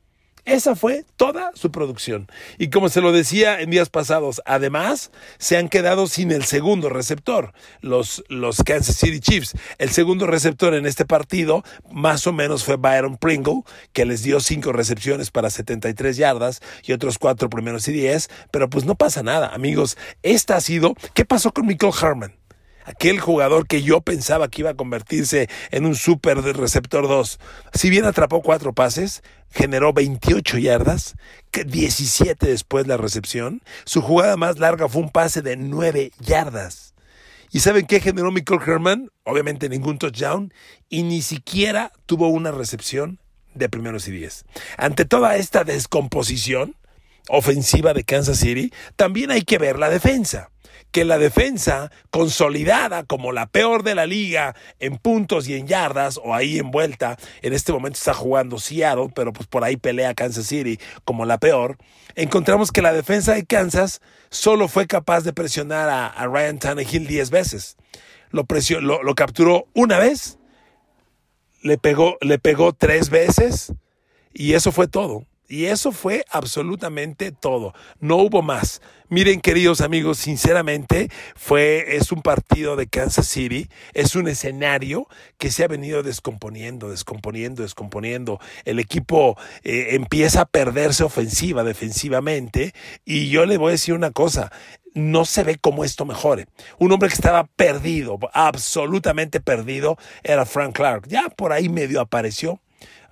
Esa 0.49 0.75
fue 0.75 1.05
toda 1.19 1.51
su 1.55 1.71
producción. 1.71 2.27
Y 2.57 2.71
como 2.71 2.89
se 2.89 3.03
lo 3.03 3.13
decía 3.13 3.61
en 3.61 3.69
días 3.69 3.91
pasados, 3.91 4.41
además 4.47 5.11
se 5.37 5.59
han 5.59 5.69
quedado 5.69 6.07
sin 6.07 6.33
el 6.33 6.43
segundo 6.45 6.89
receptor, 6.89 7.53
los, 7.83 8.25
los 8.31 8.63
Kansas 8.63 8.97
City 8.97 9.21
Chiefs. 9.21 9.53
El 9.77 9.91
segundo 9.91 10.27
receptor 10.27 10.73
en 10.73 10.87
este 10.87 11.05
partido 11.05 11.65
más 11.91 12.27
o 12.27 12.33
menos 12.33 12.65
fue 12.65 12.77
Byron 12.77 13.19
Pringle, 13.19 13.63
que 13.93 14.07
les 14.07 14.23
dio 14.23 14.41
cinco 14.41 14.73
recepciones 14.73 15.31
para 15.31 15.51
73 15.51 16.17
yardas 16.17 16.63
y 16.83 16.93
otros 16.93 17.19
cuatro 17.19 17.51
primeros 17.51 17.87
y 17.89 17.93
diez. 17.93 18.31
Pero 18.51 18.71
pues 18.71 18.87
no 18.87 18.95
pasa 18.95 19.23
nada, 19.23 19.49
amigos. 19.49 19.99
Esta 20.23 20.57
ha 20.57 20.63
sido... 20.63 20.95
¿Qué 21.13 21.27
pasó 21.27 21.53
con 21.53 21.67
Michael 21.67 21.93
Harman? 22.01 22.38
Aquel 22.89 23.21
jugador 23.21 23.67
que 23.67 23.83
yo 23.83 24.01
pensaba 24.01 24.49
que 24.49 24.63
iba 24.63 24.71
a 24.71 24.75
convertirse 24.75 25.49
en 25.71 25.85
un 25.85 25.95
super 25.95 26.39
receptor 26.39 27.07
2. 27.07 27.39
Si 27.75 27.91
bien 27.91 28.07
atrapó 28.07 28.41
cuatro 28.41 28.73
pases, 28.73 29.23
generó 29.51 29.93
28 29.93 30.59
yardas, 30.59 31.15
17 31.53 32.47
después 32.47 32.87
la 32.87 32.97
recepción. 32.97 33.63
Su 33.85 34.01
jugada 34.01 34.37
más 34.37 34.59
larga 34.59 34.89
fue 34.89 35.03
un 35.03 35.11
pase 35.11 35.43
de 35.43 35.57
9 35.57 36.13
yardas. 36.21 36.95
¿Y 37.51 37.61
saben 37.61 37.87
qué 37.87 38.01
generó 38.01 38.31
Michael 38.31 38.61
Herman? 38.67 39.11
Obviamente 39.25 39.69
ningún 39.69 39.99
touchdown 39.99 40.53
y 40.89 41.03
ni 41.03 41.23
siquiera 41.23 41.93
tuvo 42.07 42.29
una 42.29 42.53
recepción 42.53 43.19
de 43.55 43.69
primeros 43.69 44.09
y 44.09 44.13
diez. 44.13 44.45
Ante 44.77 45.05
toda 45.05 45.37
esta 45.37 45.65
descomposición 45.65 46.77
ofensiva 47.29 47.93
de 47.93 48.05
Kansas 48.05 48.39
City, 48.39 48.73
también 48.97 49.31
hay 49.31 49.43
que 49.43 49.59
ver 49.59 49.79
la 49.79 49.91
defensa 49.91 50.51
que 50.91 51.05
la 51.05 51.19
defensa, 51.19 51.91
consolidada 52.11 53.05
como 53.05 53.33
la 53.33 53.47
peor 53.47 53.83
de 53.83 53.95
la 53.95 54.07
liga 54.07 54.55
en 54.79 54.97
puntos 54.97 55.49
y 55.49 55.55
en 55.55 55.67
yardas, 55.67 56.19
o 56.23 56.35
ahí 56.35 56.59
envuelta, 56.59 57.19
en 57.43 57.53
este 57.53 57.73
momento 57.73 57.99
está 57.99 58.15
jugando 58.15 58.59
Seattle, 58.59 59.11
pero 59.15 59.33
pues 59.33 59.47
por 59.47 59.65
ahí 59.65 59.77
pelea 59.77 60.15
Kansas 60.15 60.47
City 60.47 60.79
como 61.05 61.27
la 61.27 61.39
peor, 61.39 61.77
encontramos 62.15 62.73
que 62.73 62.83
la 62.83 62.93
defensa 62.93 63.35
de 63.35 63.45
Kansas 63.45 64.01
solo 64.31 64.69
fue 64.69 64.87
capaz 64.87 65.23
de 65.23 65.33
presionar 65.33 65.89
a, 65.91 66.27
Ryan 66.27 66.59
Tannehill 66.59 67.07
10 67.07 67.31
veces. 67.31 67.77
Lo, 68.31 68.47
lo, 68.81 69.03
lo 69.03 69.15
capturó 69.15 69.67
una 69.75 69.99
vez, 69.99 70.39
le 71.63 71.79
pegó, 71.79 72.17
le 72.21 72.39
pegó 72.39 72.73
tres 72.73 73.11
veces, 73.11 73.73
y 74.33 74.55
eso 74.55 74.73
fue 74.73 74.89
todo. 74.89 75.25
Y 75.49 75.65
eso 75.65 75.93
fue 75.93 76.25
absolutamente 76.31 77.33
todo. 77.33 77.73
No 78.01 78.17
hubo 78.17 78.43
más. 78.43 78.83
Miren, 79.11 79.41
queridos 79.41 79.81
amigos, 79.81 80.19
sinceramente, 80.19 81.09
fue, 81.35 81.97
es 81.97 82.13
un 82.13 82.21
partido 82.21 82.77
de 82.77 82.89
Kansas 82.89 83.27
City, 83.27 83.71
es 83.95 84.15
un 84.17 84.29
escenario 84.29 85.09
que 85.39 85.51
se 85.51 85.65
ha 85.65 85.67
venido 85.67 86.03
descomponiendo, 86.03 86.91
descomponiendo, 86.91 87.63
descomponiendo. 87.63 88.39
El 88.67 88.79
equipo 88.79 89.39
eh, 89.65 89.89
empieza 89.93 90.43
a 90.43 90.45
perderse 90.45 91.05
ofensiva, 91.05 91.65
defensivamente, 91.65 92.75
y 93.07 93.31
yo 93.31 93.47
le 93.47 93.57
voy 93.57 93.69
a 93.69 93.73
decir 93.73 93.95
una 93.95 94.11
cosa, 94.11 94.53
no 94.93 95.25
se 95.25 95.43
ve 95.43 95.57
cómo 95.59 95.85
esto 95.85 96.05
mejore. 96.05 96.45
Un 96.79 96.93
hombre 96.93 97.09
que 97.09 97.15
estaba 97.15 97.45
perdido, 97.45 98.19
absolutamente 98.35 99.41
perdido, 99.41 99.97
era 100.23 100.45
Frank 100.45 100.77
Clark. 100.77 101.09
Ya 101.09 101.31
por 101.31 101.55
ahí 101.55 101.71
medio 101.71 102.03
apareció 102.03 102.61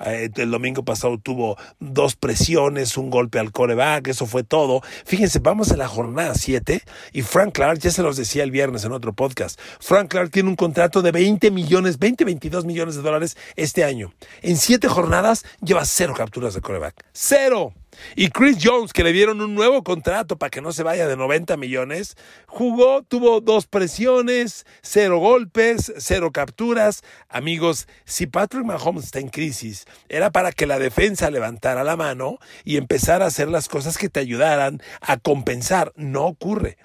el 0.00 0.50
domingo 0.50 0.84
pasado 0.84 1.18
tuvo 1.18 1.56
dos 1.80 2.16
presiones, 2.16 2.96
un 2.96 3.10
golpe 3.10 3.38
al 3.38 3.52
coreback, 3.52 4.08
eso 4.08 4.26
fue 4.26 4.42
todo. 4.42 4.82
Fíjense, 5.04 5.38
vamos 5.38 5.72
a 5.72 5.76
la 5.76 5.88
jornada 5.88 6.34
7 6.34 6.82
y 7.12 7.22
Frank 7.22 7.54
Clark, 7.54 7.78
ya 7.78 7.90
se 7.90 8.02
los 8.02 8.16
decía 8.16 8.42
el 8.42 8.50
viernes 8.50 8.84
en 8.84 8.92
otro 8.92 9.12
podcast, 9.12 9.58
Frank 9.80 10.08
Clark 10.10 10.30
tiene 10.30 10.48
un 10.48 10.56
contrato 10.56 11.02
de 11.02 11.12
20 11.12 11.50
millones, 11.50 11.98
20, 11.98 12.24
22 12.24 12.64
millones 12.64 12.96
de 12.96 13.02
dólares 13.02 13.36
este 13.56 13.84
año. 13.84 14.12
En 14.42 14.56
siete 14.56 14.88
jornadas 14.88 15.44
lleva 15.62 15.84
cero 15.84 16.14
capturas 16.16 16.54
de 16.54 16.60
coreback. 16.60 17.04
Cero. 17.12 17.72
Y 18.14 18.28
Chris 18.28 18.58
Jones, 18.62 18.92
que 18.92 19.04
le 19.04 19.12
dieron 19.12 19.40
un 19.40 19.54
nuevo 19.54 19.82
contrato 19.82 20.36
para 20.36 20.50
que 20.50 20.60
no 20.60 20.72
se 20.72 20.82
vaya 20.82 21.06
de 21.06 21.16
90 21.16 21.56
millones, 21.56 22.16
jugó, 22.46 23.02
tuvo 23.02 23.40
dos 23.40 23.66
presiones, 23.66 24.66
cero 24.82 25.18
golpes, 25.18 25.92
cero 25.98 26.30
capturas. 26.32 27.02
Amigos, 27.28 27.88
si 28.04 28.26
Patrick 28.26 28.64
Mahomes 28.64 29.04
está 29.04 29.20
en 29.20 29.28
crisis, 29.28 29.86
era 30.08 30.30
para 30.30 30.52
que 30.52 30.66
la 30.66 30.78
defensa 30.78 31.30
levantara 31.30 31.84
la 31.84 31.96
mano 31.96 32.38
y 32.64 32.76
empezara 32.76 33.24
a 33.24 33.28
hacer 33.28 33.48
las 33.48 33.68
cosas 33.68 33.98
que 33.98 34.08
te 34.08 34.20
ayudaran 34.20 34.82
a 35.00 35.16
compensar. 35.16 35.92
No 35.96 36.26
ocurre. 36.26 36.78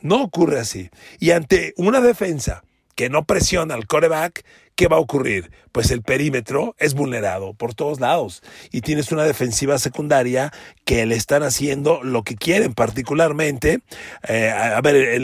No 0.00 0.22
ocurre 0.22 0.58
así. 0.58 0.90
Y 1.18 1.30
ante 1.30 1.74
una 1.76 2.00
defensa 2.00 2.64
que 2.94 3.08
no 3.08 3.24
presiona 3.24 3.74
al 3.74 3.86
coreback, 3.86 4.44
¿qué 4.82 4.88
va 4.88 4.96
a 4.96 5.00
ocurrir? 5.00 5.52
Pues 5.70 5.92
el 5.92 6.02
perímetro 6.02 6.74
es 6.76 6.94
vulnerado 6.94 7.54
por 7.54 7.72
todos 7.72 8.00
lados 8.00 8.42
y 8.72 8.80
tienes 8.80 9.12
una 9.12 9.22
defensiva 9.22 9.78
secundaria 9.78 10.52
que 10.84 11.06
le 11.06 11.14
están 11.14 11.44
haciendo 11.44 12.02
lo 12.02 12.24
que 12.24 12.34
quieren, 12.34 12.74
particularmente, 12.74 13.78
eh, 14.26 14.50
a 14.50 14.80
ver, 14.80 15.20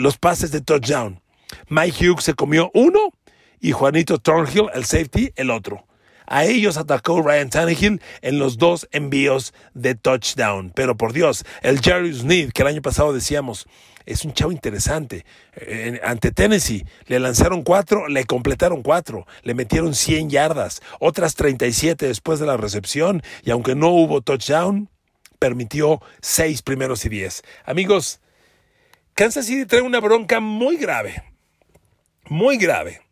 los 0.00 0.18
pases 0.18 0.50
de 0.50 0.60
touchdown. 0.60 1.20
Mike 1.68 2.04
Hughes 2.04 2.24
se 2.24 2.34
comió 2.34 2.72
uno 2.74 3.12
y 3.60 3.70
Juanito 3.70 4.18
Thornhill, 4.18 4.70
el 4.74 4.84
safety, 4.84 5.30
el 5.36 5.52
otro. 5.52 5.86
A 6.26 6.44
ellos 6.44 6.76
atacó 6.76 7.22
Ryan 7.22 7.50
Tannehill 7.50 8.02
en 8.22 8.40
los 8.40 8.58
dos 8.58 8.88
envíos 8.90 9.54
de 9.74 9.94
touchdown. 9.94 10.72
Pero 10.74 10.96
por 10.96 11.12
Dios, 11.12 11.44
el 11.62 11.78
Jerry 11.78 12.12
Sneed, 12.12 12.50
que 12.50 12.62
el 12.62 12.68
año 12.68 12.82
pasado 12.82 13.12
decíamos, 13.12 13.68
es 14.06 14.24
un 14.24 14.32
chavo 14.32 14.52
interesante. 14.52 15.26
ante 16.02 16.30
Tennessee 16.30 16.86
le 17.06 17.18
lanzaron 17.18 17.62
cuatro, 17.62 18.08
le 18.08 18.24
completaron 18.24 18.82
cuatro, 18.82 19.26
le 19.42 19.54
metieron 19.54 19.94
100 19.94 20.30
yardas, 20.30 20.80
otras 21.00 21.34
37 21.34 22.06
después 22.06 22.40
de 22.40 22.46
la 22.46 22.56
recepción 22.56 23.22
y 23.42 23.50
aunque 23.50 23.74
no 23.74 23.90
hubo 23.90 24.22
touchdown, 24.22 24.88
permitió 25.38 26.00
seis 26.20 26.62
primeros 26.62 27.04
y 27.04 27.08
diez. 27.08 27.42
Amigos, 27.64 28.20
Kansas 29.14 29.46
City 29.46 29.66
trae 29.66 29.82
una 29.82 30.00
bronca 30.00 30.40
muy 30.40 30.76
grave, 30.76 31.22
muy 32.28 32.56
grave. 32.56 33.02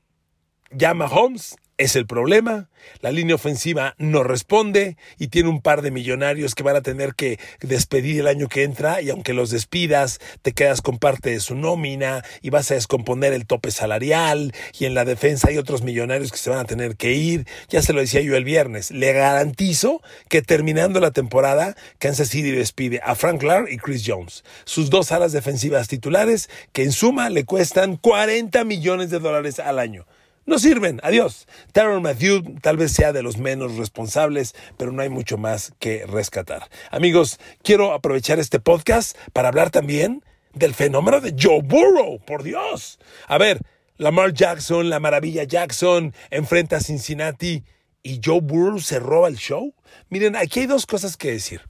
Llama 0.70 1.06
Holmes 1.06 1.56
es 1.78 1.96
el 1.96 2.06
problema. 2.06 2.68
La 3.00 3.10
línea 3.10 3.34
ofensiva 3.34 3.94
no 3.98 4.22
responde 4.22 4.96
y 5.18 5.28
tiene 5.28 5.48
un 5.48 5.60
par 5.60 5.82
de 5.82 5.90
millonarios 5.90 6.54
que 6.54 6.62
van 6.62 6.76
a 6.76 6.82
tener 6.82 7.14
que 7.14 7.38
despedir 7.60 8.20
el 8.20 8.26
año 8.26 8.48
que 8.48 8.62
entra 8.62 9.00
y 9.00 9.10
aunque 9.10 9.32
los 9.32 9.50
despidas 9.50 10.20
te 10.42 10.52
quedas 10.52 10.82
con 10.82 10.98
parte 10.98 11.30
de 11.30 11.40
su 11.40 11.54
nómina 11.54 12.22
y 12.42 12.50
vas 12.50 12.70
a 12.70 12.74
descomponer 12.74 13.32
el 13.32 13.46
tope 13.46 13.70
salarial 13.70 14.52
y 14.78 14.84
en 14.84 14.94
la 14.94 15.04
defensa 15.04 15.48
hay 15.48 15.58
otros 15.58 15.82
millonarios 15.82 16.30
que 16.30 16.38
se 16.38 16.50
van 16.50 16.58
a 16.58 16.64
tener 16.64 16.96
que 16.96 17.12
ir. 17.12 17.46
Ya 17.68 17.82
se 17.82 17.92
lo 17.92 18.00
decía 18.00 18.20
yo 18.20 18.36
el 18.36 18.44
viernes. 18.44 18.90
Le 18.90 19.12
garantizo 19.12 20.02
que 20.28 20.42
terminando 20.42 21.00
la 21.00 21.10
temporada 21.10 21.74
Kansas 21.98 22.28
City 22.28 22.50
despide 22.50 23.00
a 23.02 23.14
Frank 23.14 23.40
Clark 23.40 23.68
y 23.70 23.78
Chris 23.78 24.04
Jones, 24.06 24.44
sus 24.64 24.90
dos 24.90 25.10
alas 25.10 25.32
defensivas 25.32 25.88
titulares 25.88 26.48
que 26.72 26.82
en 26.82 26.92
suma 26.92 27.30
le 27.30 27.44
cuestan 27.44 27.96
40 27.96 28.64
millones 28.64 29.10
de 29.10 29.18
dólares 29.18 29.58
al 29.58 29.78
año 29.78 30.06
no 30.46 30.58
sirven. 30.58 31.00
Adiós. 31.02 31.46
Tyron 31.72 32.02
Matthew 32.02 32.60
tal 32.60 32.76
vez 32.76 32.92
sea 32.92 33.12
de 33.12 33.22
los 33.22 33.38
menos 33.38 33.76
responsables, 33.76 34.54
pero 34.76 34.92
no 34.92 35.02
hay 35.02 35.08
mucho 35.08 35.38
más 35.38 35.72
que 35.78 36.06
rescatar. 36.06 36.68
Amigos, 36.90 37.38
quiero 37.62 37.92
aprovechar 37.92 38.38
este 38.38 38.60
podcast 38.60 39.16
para 39.32 39.48
hablar 39.48 39.70
también 39.70 40.24
del 40.52 40.74
fenómeno 40.74 41.20
de 41.20 41.34
Joe 41.38 41.62
Burrow. 41.62 42.20
Por 42.24 42.42
Dios. 42.42 42.98
A 43.26 43.38
ver, 43.38 43.60
Lamar 43.96 44.32
Jackson, 44.32 44.90
la 44.90 45.00
maravilla 45.00 45.44
Jackson, 45.44 46.14
enfrenta 46.30 46.76
a 46.76 46.80
Cincinnati 46.80 47.64
y 48.02 48.20
Joe 48.22 48.40
Burrow 48.40 48.80
se 48.80 48.98
roba 48.98 49.28
el 49.28 49.36
show. 49.36 49.74
Miren, 50.08 50.36
aquí 50.36 50.60
hay 50.60 50.66
dos 50.66 50.84
cosas 50.84 51.16
que 51.16 51.30
decir. 51.30 51.62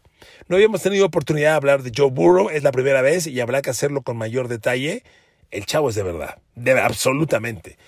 No 0.49 0.57
habíamos 0.57 0.83
tenido 0.83 1.07
oportunidad 1.07 1.51
de 1.51 1.57
hablar 1.57 1.83
de 1.83 1.93
Joe 1.95 2.11
Burrow, 2.11 2.51
es 2.51 2.63
la 2.63 2.73
primera 2.73 3.03
vez 3.03 3.27
y 3.27 3.41
habrá 3.41 3.63
que 3.63 3.71
hacerlo 3.71 4.03
con 4.03 4.17
mayor 4.17 4.49
detalle 4.49 5.05
el 5.55 5.67
chavo 5.67 5.89
es 5.89 5.95
de 5.95 6.03
verdad, 6.03 6.39
de, 6.57 6.73
absolutamente. 6.81 7.79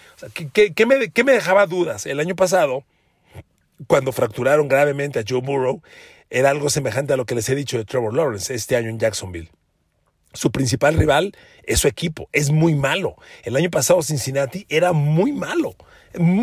¿qué, 0.52 0.86
me, 0.86 1.10
¿Qué 1.10 1.24
me 1.24 1.32
dejaba 1.32 1.66
dudas? 1.66 2.06
El 2.06 2.20
año 2.20 2.36
pasado, 2.36 2.84
cuando 3.88 4.12
fracturaron 4.12 4.68
gravemente 4.68 5.18
a 5.18 5.24
Joe 5.28 5.40
Burrow, 5.40 5.82
era 6.30 6.50
algo 6.50 6.70
semejante 6.70 7.12
a 7.12 7.16
lo 7.16 7.26
que 7.26 7.34
les 7.34 7.48
he 7.48 7.54
dicho 7.54 7.76
de 7.76 7.84
Trevor 7.84 8.14
Lawrence 8.14 8.54
este 8.54 8.76
año 8.76 8.88
en 8.88 8.98
Jacksonville. 8.98 9.50
Su 10.36 10.50
principal 10.50 10.94
rival 10.94 11.32
es 11.64 11.80
su 11.80 11.88
equipo, 11.88 12.28
es 12.32 12.50
muy 12.50 12.74
malo. 12.74 13.16
El 13.42 13.56
año 13.56 13.70
pasado 13.70 14.02
Cincinnati 14.02 14.66
era 14.68 14.92
muy 14.92 15.32
malo, 15.32 15.74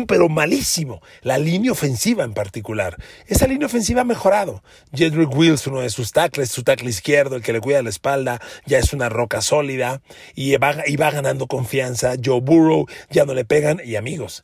pero 0.06 0.28
malísimo. 0.28 1.00
La 1.22 1.38
línea 1.38 1.72
ofensiva 1.72 2.24
en 2.24 2.34
particular. 2.34 2.96
Esa 3.26 3.46
línea 3.46 3.66
ofensiva 3.66 4.02
ha 4.02 4.04
mejorado. 4.04 4.62
Jedrick 4.92 5.34
Wills, 5.34 5.66
uno 5.66 5.80
de 5.80 5.90
sus 5.90 6.12
tackles, 6.12 6.50
su 6.50 6.62
tackle 6.62 6.90
izquierdo, 6.90 7.36
el 7.36 7.42
que 7.42 7.52
le 7.52 7.60
cuida 7.60 7.82
la 7.82 7.90
espalda, 7.90 8.40
ya 8.66 8.78
es 8.78 8.92
una 8.92 9.08
roca 9.08 9.40
sólida 9.40 10.02
y 10.34 10.56
va, 10.56 10.76
y 10.86 10.96
va 10.96 11.10
ganando 11.10 11.46
confianza. 11.46 12.14
Joe 12.22 12.40
Burrow 12.40 12.86
ya 13.10 13.24
no 13.24 13.34
le 13.34 13.44
pegan. 13.44 13.80
Y 13.84 13.96
amigos, 13.96 14.42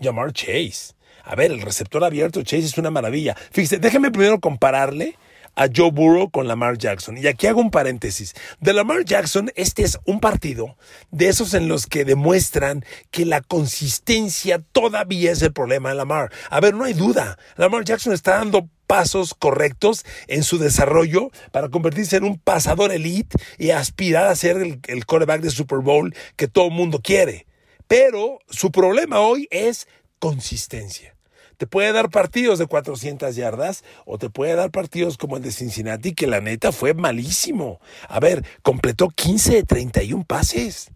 Jamar 0.00 0.32
Chase. 0.32 0.94
A 1.24 1.34
ver, 1.34 1.50
el 1.50 1.62
receptor 1.62 2.04
abierto 2.04 2.42
Chase 2.42 2.66
es 2.66 2.78
una 2.78 2.90
maravilla. 2.90 3.34
Fíjese, 3.50 3.78
déjenme 3.78 4.10
primero 4.10 4.40
compararle 4.40 5.16
a 5.56 5.68
Joe 5.74 5.90
Burrow 5.90 6.30
con 6.30 6.48
Lamar 6.48 6.78
Jackson. 6.78 7.18
Y 7.18 7.26
aquí 7.26 7.46
hago 7.46 7.60
un 7.60 7.70
paréntesis. 7.70 8.34
De 8.60 8.72
Lamar 8.72 9.04
Jackson, 9.04 9.50
este 9.54 9.82
es 9.82 9.98
un 10.04 10.20
partido 10.20 10.76
de 11.10 11.28
esos 11.28 11.54
en 11.54 11.68
los 11.68 11.86
que 11.86 12.04
demuestran 12.04 12.84
que 13.10 13.24
la 13.24 13.40
consistencia 13.40 14.60
todavía 14.72 15.32
es 15.32 15.42
el 15.42 15.52
problema 15.52 15.90
de 15.90 15.96
Lamar. 15.96 16.32
A 16.50 16.60
ver, 16.60 16.74
no 16.74 16.84
hay 16.84 16.94
duda. 16.94 17.38
Lamar 17.56 17.84
Jackson 17.84 18.12
está 18.12 18.36
dando 18.36 18.68
pasos 18.86 19.34
correctos 19.34 20.04
en 20.28 20.42
su 20.42 20.58
desarrollo 20.58 21.30
para 21.52 21.68
convertirse 21.68 22.16
en 22.16 22.24
un 22.24 22.38
pasador 22.38 22.92
elite 22.92 23.36
y 23.58 23.70
aspirar 23.70 24.26
a 24.26 24.36
ser 24.36 24.56
el, 24.58 24.80
el 24.86 25.40
de 25.40 25.50
Super 25.50 25.78
Bowl 25.78 26.14
que 26.36 26.48
todo 26.48 26.66
el 26.66 26.72
mundo 26.72 27.00
quiere. 27.02 27.46
Pero 27.86 28.38
su 28.48 28.70
problema 28.70 29.20
hoy 29.20 29.48
es 29.50 29.88
consistencia. 30.18 31.13
Te 31.56 31.66
puede 31.66 31.92
dar 31.92 32.10
partidos 32.10 32.58
de 32.58 32.66
400 32.66 33.34
yardas 33.36 33.84
o 34.04 34.18
te 34.18 34.30
puede 34.30 34.54
dar 34.54 34.70
partidos 34.70 35.16
como 35.16 35.36
el 35.36 35.42
de 35.42 35.52
Cincinnati, 35.52 36.14
que 36.14 36.26
la 36.26 36.40
neta 36.40 36.72
fue 36.72 36.94
malísimo. 36.94 37.80
A 38.08 38.20
ver, 38.20 38.44
completó 38.62 39.08
15 39.08 39.54
de 39.54 39.62
31 39.62 40.24
pases. 40.24 40.90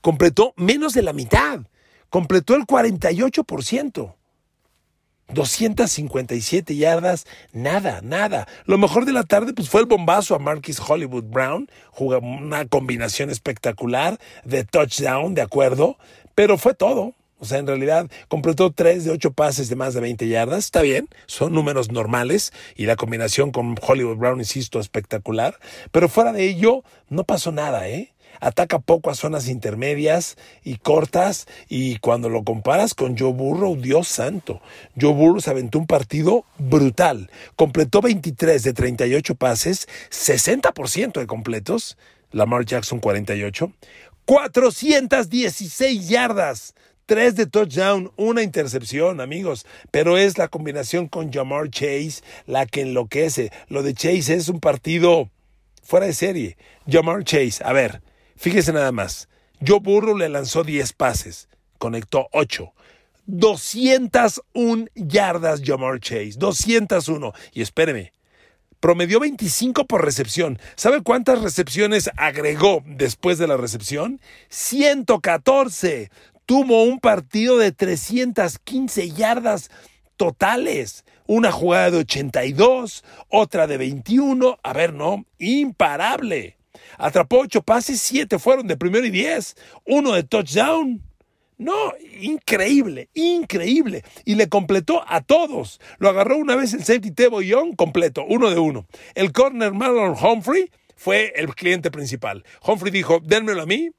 Completó 0.00 0.54
menos 0.56 0.94
de 0.94 1.02
la 1.02 1.12
mitad. 1.12 1.60
Completó 2.10 2.54
el 2.54 2.66
48%. 2.66 4.14
257 5.28 6.76
yardas, 6.76 7.26
nada, 7.52 8.00
nada. 8.02 8.46
Lo 8.66 8.78
mejor 8.78 9.04
de 9.04 9.12
la 9.12 9.22
tarde 9.24 9.52
pues, 9.54 9.68
fue 9.68 9.80
el 9.80 9.86
bombazo 9.86 10.34
a 10.34 10.38
Marquis 10.38 10.80
Hollywood 10.80 11.24
Brown, 11.24 11.68
jugó 11.90 12.18
una 12.18 12.66
combinación 12.66 13.30
espectacular 13.30 14.18
de 14.44 14.64
touchdown, 14.64 15.34
de 15.34 15.42
acuerdo, 15.42 15.96
pero 16.34 16.58
fue 16.58 16.74
todo. 16.74 17.14
O 17.42 17.44
sea, 17.44 17.58
en 17.58 17.66
realidad 17.66 18.08
completó 18.28 18.70
3 18.70 19.04
de 19.04 19.10
8 19.10 19.32
pases 19.32 19.68
de 19.68 19.74
más 19.74 19.94
de 19.94 20.00
20 20.00 20.28
yardas. 20.28 20.64
Está 20.64 20.80
bien, 20.80 21.08
son 21.26 21.52
números 21.52 21.90
normales 21.90 22.52
y 22.76 22.86
la 22.86 22.94
combinación 22.94 23.50
con 23.50 23.74
Hollywood 23.82 24.16
Brown, 24.16 24.38
insisto, 24.38 24.78
espectacular. 24.78 25.58
Pero 25.90 26.08
fuera 26.08 26.32
de 26.32 26.48
ello, 26.48 26.84
no 27.08 27.24
pasó 27.24 27.50
nada, 27.50 27.88
¿eh? 27.88 28.14
Ataca 28.38 28.78
poco 28.78 29.10
a 29.10 29.16
zonas 29.16 29.48
intermedias 29.48 30.36
y 30.62 30.76
cortas 30.76 31.48
y 31.68 31.96
cuando 31.98 32.28
lo 32.28 32.44
comparas 32.44 32.94
con 32.94 33.18
Joe 33.18 33.32
Burrow, 33.32 33.74
Dios 33.74 34.06
santo, 34.06 34.60
Joe 34.98 35.12
Burrow 35.12 35.40
se 35.40 35.50
aventó 35.50 35.80
un 35.80 35.88
partido 35.88 36.44
brutal. 36.58 37.28
Completó 37.56 38.00
23 38.02 38.62
de 38.62 38.72
38 38.72 39.34
pases, 39.34 39.88
60% 40.12 41.18
de 41.18 41.26
completos. 41.26 41.98
Lamar 42.30 42.64
Jackson 42.64 43.00
48. 43.00 43.72
416 44.26 46.08
yardas. 46.08 46.74
Tres 47.12 47.36
de 47.36 47.44
touchdown, 47.44 48.10
una 48.16 48.42
intercepción, 48.42 49.20
amigos. 49.20 49.66
Pero 49.90 50.16
es 50.16 50.38
la 50.38 50.48
combinación 50.48 51.08
con 51.08 51.30
Jamar 51.30 51.68
Chase 51.68 52.22
la 52.46 52.64
que 52.64 52.80
enloquece. 52.80 53.52
Lo 53.68 53.82
de 53.82 53.92
Chase 53.92 54.32
es 54.32 54.48
un 54.48 54.60
partido 54.60 55.28
fuera 55.82 56.06
de 56.06 56.14
serie. 56.14 56.56
Jamar 56.90 57.22
Chase, 57.24 57.62
a 57.66 57.74
ver, 57.74 58.00
fíjese 58.34 58.72
nada 58.72 58.92
más. 58.92 59.28
Joe 59.60 59.80
Burrow 59.80 60.16
le 60.16 60.30
lanzó 60.30 60.64
10 60.64 60.94
pases, 60.94 61.50
conectó 61.76 62.28
8. 62.32 62.72
201 63.26 64.86
yardas 64.94 65.60
Jamar 65.62 66.00
Chase, 66.00 66.36
201. 66.38 67.34
Y 67.52 67.60
espéreme, 67.60 68.14
promedió 68.82 69.20
25 69.20 69.86
por 69.86 70.04
recepción. 70.04 70.58
¿Sabe 70.74 71.02
cuántas 71.02 71.40
recepciones 71.40 72.10
agregó 72.16 72.82
después 72.84 73.36
de 73.36 73.46
la 73.46 73.56
recepción? 73.56 74.18
114 74.48 76.10
tuvo 76.46 76.82
un 76.84 76.98
partido 76.98 77.58
de 77.58 77.72
315 77.72 79.10
yardas 79.10 79.70
totales. 80.16 81.04
Una 81.26 81.52
jugada 81.52 81.90
de 81.90 81.98
82, 81.98 83.04
otra 83.28 83.66
de 83.66 83.76
21. 83.78 84.58
A 84.62 84.72
ver, 84.72 84.92
no, 84.92 85.24
imparable. 85.38 86.56
Atrapó 86.98 87.40
ocho 87.40 87.62
pases, 87.62 88.00
siete 88.00 88.38
fueron 88.38 88.66
de 88.66 88.76
primero 88.76 89.06
y 89.06 89.10
diez. 89.10 89.56
Uno 89.86 90.12
de 90.12 90.24
touchdown. 90.24 91.02
No, 91.58 91.92
increíble, 92.20 93.08
increíble. 93.14 94.02
Y 94.24 94.34
le 94.34 94.48
completó 94.48 95.04
a 95.06 95.20
todos. 95.20 95.80
Lo 95.98 96.08
agarró 96.08 96.36
una 96.36 96.56
vez 96.56 96.74
el 96.74 96.84
safety 96.84 97.12
Tebo 97.12 97.40
Young 97.40 97.76
completo, 97.76 98.24
uno 98.28 98.50
de 98.50 98.58
uno. 98.58 98.86
El 99.14 99.32
corner 99.32 99.72
Marlon 99.72 100.16
Humphrey 100.20 100.70
fue 100.96 101.32
el 101.36 101.54
cliente 101.54 101.90
principal. 101.90 102.44
Humphrey 102.66 102.90
dijo, 102.90 103.20
dénmelo 103.22 103.62
a 103.62 103.66
mí, 103.66 103.90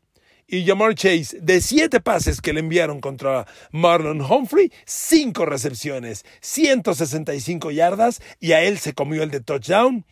y 0.47 0.65
Jamar 0.65 0.95
Chase, 0.95 1.39
de 1.41 1.61
siete 1.61 1.99
pases 1.99 2.41
que 2.41 2.53
le 2.53 2.59
enviaron 2.59 2.99
contra 2.99 3.47
Marlon 3.71 4.21
Humphrey, 4.21 4.71
cinco 4.85 5.45
recepciones, 5.45 6.25
165 6.41 7.71
yardas, 7.71 8.21
y 8.39 8.51
a 8.51 8.61
él 8.61 8.77
se 8.77 8.93
comió 8.93 9.23
el 9.23 9.31
de 9.31 9.39
touchdown. 9.39 10.05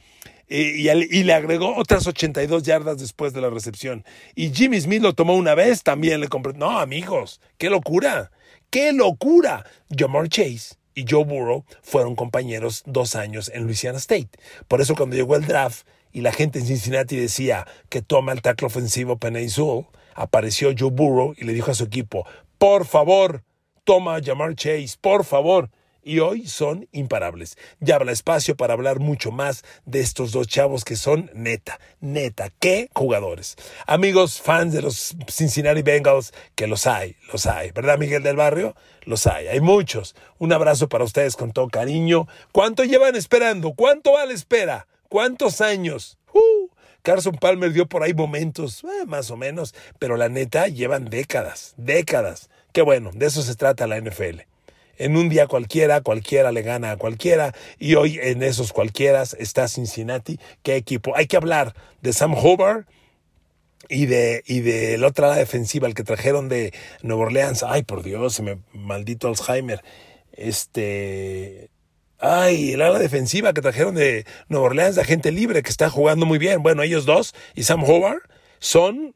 Y, 0.47 0.89
y, 0.89 1.23
le 1.23 1.33
agregó 1.33 1.77
otras 1.77 2.07
82 2.07 2.63
yardas 2.63 2.99
después 2.99 3.31
de 3.31 3.39
la 3.39 3.49
recepción. 3.49 4.03
Y 4.35 4.49
Jimmy 4.49 4.81
Smith 4.81 5.01
lo 5.01 5.13
tomó 5.13 5.35
una 5.35 5.55
vez, 5.55 5.81
también 5.81 6.19
le 6.19 6.27
compró. 6.27 6.51
No, 6.51 6.77
amigos, 6.77 7.39
qué 7.57 7.69
locura, 7.69 8.31
qué 8.69 8.91
locura. 8.91 9.65
Jamar 9.97 10.27
Chase 10.27 10.75
y 10.93 11.05
Joe 11.09 11.23
Burrow 11.23 11.63
fueron 11.81 12.15
compañeros 12.15 12.83
dos 12.85 13.15
años 13.15 13.49
en 13.53 13.63
Louisiana 13.63 13.97
State. 13.97 14.29
Por 14.67 14.81
eso 14.81 14.95
cuando 14.95 15.15
llegó 15.15 15.37
el 15.37 15.45
draft 15.45 15.87
y 16.11 16.21
la 16.21 16.33
gente 16.33 16.59
en 16.59 16.65
Cincinnati 16.65 17.15
decía 17.15 17.65
que 17.89 18.01
toma 18.01 18.33
el 18.33 18.41
tackle 18.41 18.67
ofensivo 18.67 19.17
Penny 19.17 19.49
Sewell, 19.49 19.85
apareció 20.15 20.71
Joe 20.77 20.91
Burrow 20.91 21.33
y 21.37 21.45
le 21.45 21.53
dijo 21.53 21.71
a 21.71 21.75
su 21.75 21.83
equipo, 21.85 22.25
por 22.57 22.85
favor, 22.85 23.43
toma 23.83 24.15
a 24.15 24.21
Jamar 24.23 24.55
Chase, 24.55 24.97
por 24.99 25.25
favor 25.25 25.69
y 26.03 26.19
hoy 26.19 26.47
son 26.47 26.87
imparables. 26.91 27.57
Ya 27.79 27.95
habrá 27.95 28.11
espacio 28.11 28.55
para 28.55 28.73
hablar 28.73 28.99
mucho 28.99 29.31
más 29.31 29.63
de 29.85 30.01
estos 30.01 30.31
dos 30.31 30.47
chavos 30.47 30.83
que 30.83 30.95
son 30.95 31.29
neta, 31.33 31.79
neta, 31.99 32.49
qué 32.59 32.89
jugadores. 32.93 33.55
Amigos 33.85 34.41
fans 34.41 34.73
de 34.73 34.81
los 34.81 35.15
Cincinnati 35.29 35.81
Bengals, 35.81 36.33
que 36.55 36.67
los 36.67 36.87
hay, 36.87 37.15
los 37.31 37.45
hay, 37.45 37.71
¿verdad 37.71 37.97
Miguel 37.97 38.23
del 38.23 38.35
Barrio? 38.35 38.75
Los 39.03 39.27
hay, 39.27 39.47
hay 39.47 39.61
muchos. 39.61 40.15
Un 40.37 40.53
abrazo 40.53 40.89
para 40.89 41.03
ustedes 41.03 41.35
con 41.35 41.51
todo 41.51 41.67
cariño. 41.67 42.27
¿Cuánto 42.51 42.83
llevan 42.83 43.15
esperando? 43.15 43.73
¿Cuánto 43.73 44.13
va 44.13 44.25
la 44.25 44.33
espera? 44.33 44.87
¿Cuántos 45.09 45.61
años? 45.61 46.17
Carson 47.01 47.35
Palmer 47.35 47.73
dio 47.73 47.87
por 47.87 48.03
ahí 48.03 48.13
momentos, 48.13 48.83
eh, 48.83 49.05
más 49.07 49.31
o 49.31 49.37
menos, 49.37 49.73
pero 49.99 50.17
la 50.17 50.29
neta 50.29 50.67
llevan 50.67 51.05
décadas, 51.05 51.73
décadas. 51.77 52.49
Qué 52.73 52.81
bueno, 52.81 53.11
de 53.13 53.25
eso 53.25 53.41
se 53.41 53.55
trata 53.55 53.87
la 53.87 53.97
NFL. 53.97 54.41
En 54.97 55.17
un 55.17 55.29
día 55.29 55.47
cualquiera, 55.47 56.01
cualquiera 56.01 56.51
le 56.51 56.61
gana 56.61 56.91
a 56.91 56.97
cualquiera. 56.97 57.53
Y 57.79 57.95
hoy 57.95 58.19
en 58.21 58.43
esos 58.43 58.71
cualquiera 58.71 59.23
está 59.39 59.67
Cincinnati. 59.67 60.39
¿Qué 60.61 60.75
equipo? 60.75 61.15
Hay 61.15 61.25
que 61.25 61.37
hablar 61.37 61.73
de 62.01 62.13
Sam 62.13 62.35
Hobart 62.35 62.87
y 63.89 64.05
de, 64.05 64.43
y 64.45 64.59
de 64.59 64.99
la 64.99 65.07
otra 65.07 65.33
defensiva, 65.33 65.87
el 65.87 65.95
que 65.95 66.03
trajeron 66.03 66.49
de 66.49 66.71
Nueva 67.01 67.23
Orleans. 67.23 67.63
Ay, 67.63 67.81
por 67.81 68.03
Dios, 68.03 68.41
maldito 68.73 69.27
Alzheimer. 69.27 69.83
Este. 70.33 71.69
Ay, 72.23 72.73
el 72.73 72.83
ala 72.83 72.99
defensiva 72.99 73.51
que 73.51 73.61
trajeron 73.61 73.95
de 73.95 74.27
Nueva 74.47 74.67
Orleans, 74.67 74.95
de 74.95 75.03
gente 75.03 75.31
libre 75.31 75.63
que 75.63 75.71
está 75.71 75.89
jugando 75.89 76.27
muy 76.27 76.37
bien. 76.37 76.61
Bueno, 76.61 76.83
ellos 76.83 77.05
dos 77.05 77.33
y 77.55 77.63
Sam 77.63 77.83
Hobart 77.83 78.21
son 78.59 79.15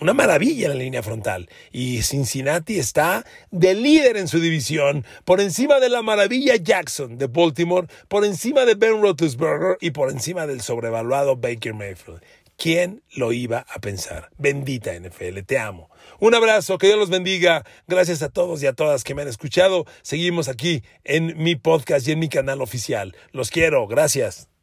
una 0.00 0.14
maravilla 0.14 0.66
en 0.66 0.72
la 0.72 0.78
línea 0.78 1.02
frontal. 1.02 1.50
Y 1.70 2.00
Cincinnati 2.00 2.78
está 2.78 3.26
de 3.50 3.74
líder 3.74 4.16
en 4.16 4.28
su 4.28 4.40
división, 4.40 5.04
por 5.26 5.42
encima 5.42 5.80
de 5.80 5.90
la 5.90 6.00
maravilla 6.00 6.56
Jackson 6.56 7.18
de 7.18 7.26
Baltimore, 7.26 7.88
por 8.08 8.24
encima 8.24 8.64
de 8.64 8.74
Ben 8.74 9.02
Roethlisberger 9.02 9.76
y 9.82 9.90
por 9.90 10.10
encima 10.10 10.46
del 10.46 10.62
sobrevaluado 10.62 11.36
Baker 11.36 11.74
Mayfield. 11.74 12.22
¿Quién 12.56 13.02
lo 13.14 13.32
iba 13.32 13.66
a 13.68 13.80
pensar? 13.80 14.30
Bendita 14.38 14.92
NFL, 14.94 15.40
te 15.46 15.58
amo. 15.58 15.90
Un 16.20 16.34
abrazo, 16.34 16.78
que 16.78 16.86
Dios 16.86 16.98
los 16.98 17.10
bendiga. 17.10 17.64
Gracias 17.88 18.22
a 18.22 18.28
todos 18.28 18.62
y 18.62 18.66
a 18.66 18.72
todas 18.72 19.04
que 19.04 19.14
me 19.14 19.22
han 19.22 19.28
escuchado. 19.28 19.84
Seguimos 20.02 20.48
aquí 20.48 20.82
en 21.02 21.36
mi 21.42 21.56
podcast 21.56 22.06
y 22.06 22.12
en 22.12 22.20
mi 22.20 22.28
canal 22.28 22.62
oficial. 22.62 23.16
Los 23.32 23.50
quiero, 23.50 23.86
gracias. 23.86 24.53